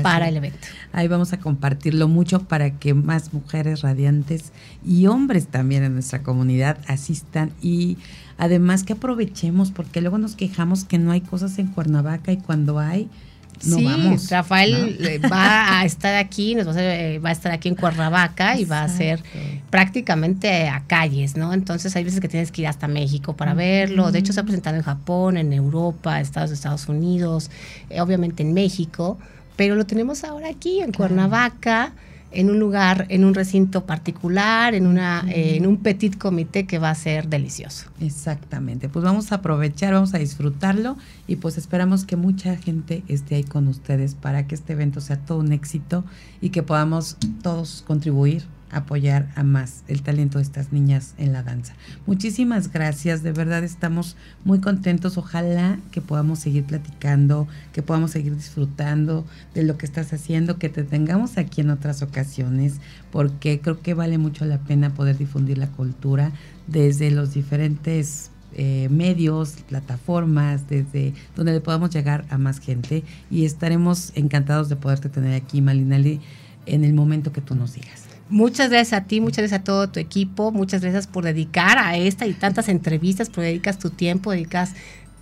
[0.03, 0.67] para el evento.
[0.93, 4.53] Ahí vamos a compartirlo mucho para que más mujeres radiantes
[4.85, 7.99] y hombres también en nuestra comunidad asistan y
[8.39, 12.79] además que aprovechemos, porque luego nos quejamos que no hay cosas en Cuernavaca y cuando
[12.79, 13.09] hay,
[13.61, 13.89] sí,
[14.31, 17.75] Rafael eh, va a estar aquí, nos va, a, eh, va a estar aquí en
[17.75, 19.23] Cuernavaca y va a ser
[19.71, 21.53] prácticamente a calles, ¿no?
[21.53, 24.13] Entonces hay veces que tienes que ir hasta México para verlo.
[24.13, 27.51] De hecho, se ha presentado en Japón, en Europa, Estados, Estados Unidos,
[27.91, 29.19] eh, obviamente en México,
[29.57, 31.93] pero lo tenemos ahora aquí en Cuernavaca
[32.35, 36.79] en un lugar, en un recinto particular, en, una, eh, en un petit comité que
[36.79, 37.87] va a ser delicioso.
[38.01, 43.37] Exactamente, pues vamos a aprovechar, vamos a disfrutarlo y pues esperamos que mucha gente esté
[43.37, 46.05] ahí con ustedes para que este evento sea todo un éxito
[46.41, 48.45] y que podamos todos contribuir
[48.75, 51.75] apoyar a más el talento de estas niñas en la danza.
[52.07, 55.17] Muchísimas gracias, de verdad estamos muy contentos.
[55.17, 60.69] Ojalá que podamos seguir platicando, que podamos seguir disfrutando de lo que estás haciendo, que
[60.69, 62.75] te tengamos aquí en otras ocasiones,
[63.11, 66.33] porque creo que vale mucho la pena poder difundir la cultura
[66.67, 73.45] desde los diferentes eh, medios, plataformas, desde donde le podamos llegar a más gente y
[73.45, 76.21] estaremos encantados de poderte tener aquí, Malinali,
[76.67, 78.14] en el momento que tú nos digas.
[78.29, 81.97] Muchas gracias a ti, muchas gracias a todo tu equipo, muchas gracias por dedicar a
[81.97, 84.73] esta y tantas entrevistas, por dedicas tu tiempo, dedicas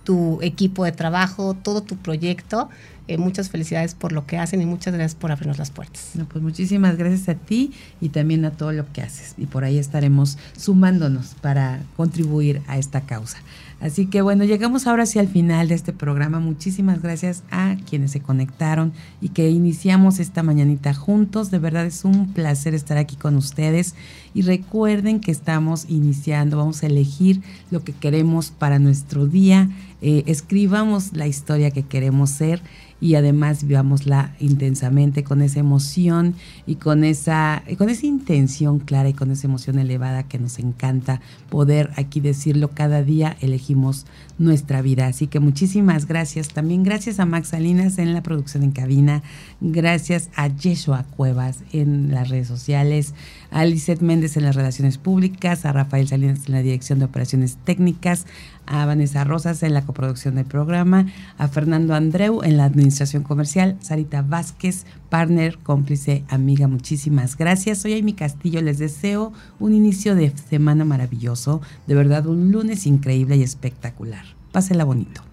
[0.05, 2.69] tu equipo de trabajo, todo tu proyecto.
[3.09, 6.11] Eh, muchas felicidades por lo que hacen y muchas gracias por abrirnos las puertas.
[6.13, 9.33] No, pues muchísimas gracias a ti y también a todo lo que haces.
[9.37, 13.39] Y por ahí estaremos sumándonos para contribuir a esta causa.
[13.83, 16.39] Así que bueno, llegamos ahora sí al final de este programa.
[16.39, 21.51] Muchísimas gracias a quienes se conectaron y que iniciamos esta mañanita juntos.
[21.51, 23.95] De verdad es un placer estar aquí con ustedes.
[24.33, 27.41] Y recuerden que estamos iniciando, vamos a elegir
[27.71, 29.69] lo que queremos para nuestro día.
[30.01, 32.61] Eh, escribamos la historia que queremos ser
[33.03, 36.35] y además vivámosla intensamente con esa emoción
[36.65, 41.19] y con esa, con esa intención clara y con esa emoción elevada que nos encanta
[41.49, 44.05] poder aquí decirlo cada día elegimos
[44.37, 45.07] nuestra vida.
[45.07, 46.47] Así que muchísimas gracias.
[46.47, 49.21] También gracias a Max Salinas en la producción en cabina.
[49.59, 53.13] Gracias a Yeshua Cuevas en las redes sociales.
[53.53, 55.65] A Lizeth Méndez en las relaciones públicas.
[55.65, 58.25] A Rafael Salinas en la dirección de operaciones técnicas
[58.65, 63.77] a Vanessa Rosas en la coproducción del programa, a Fernando Andreu en la administración comercial,
[63.81, 67.79] Sarita Vázquez, partner, cómplice, amiga, muchísimas gracias.
[67.79, 73.37] Soy Amy Castillo, les deseo un inicio de semana maravilloso, de verdad un lunes increíble
[73.37, 74.25] y espectacular.
[74.51, 75.32] Pásela bonito.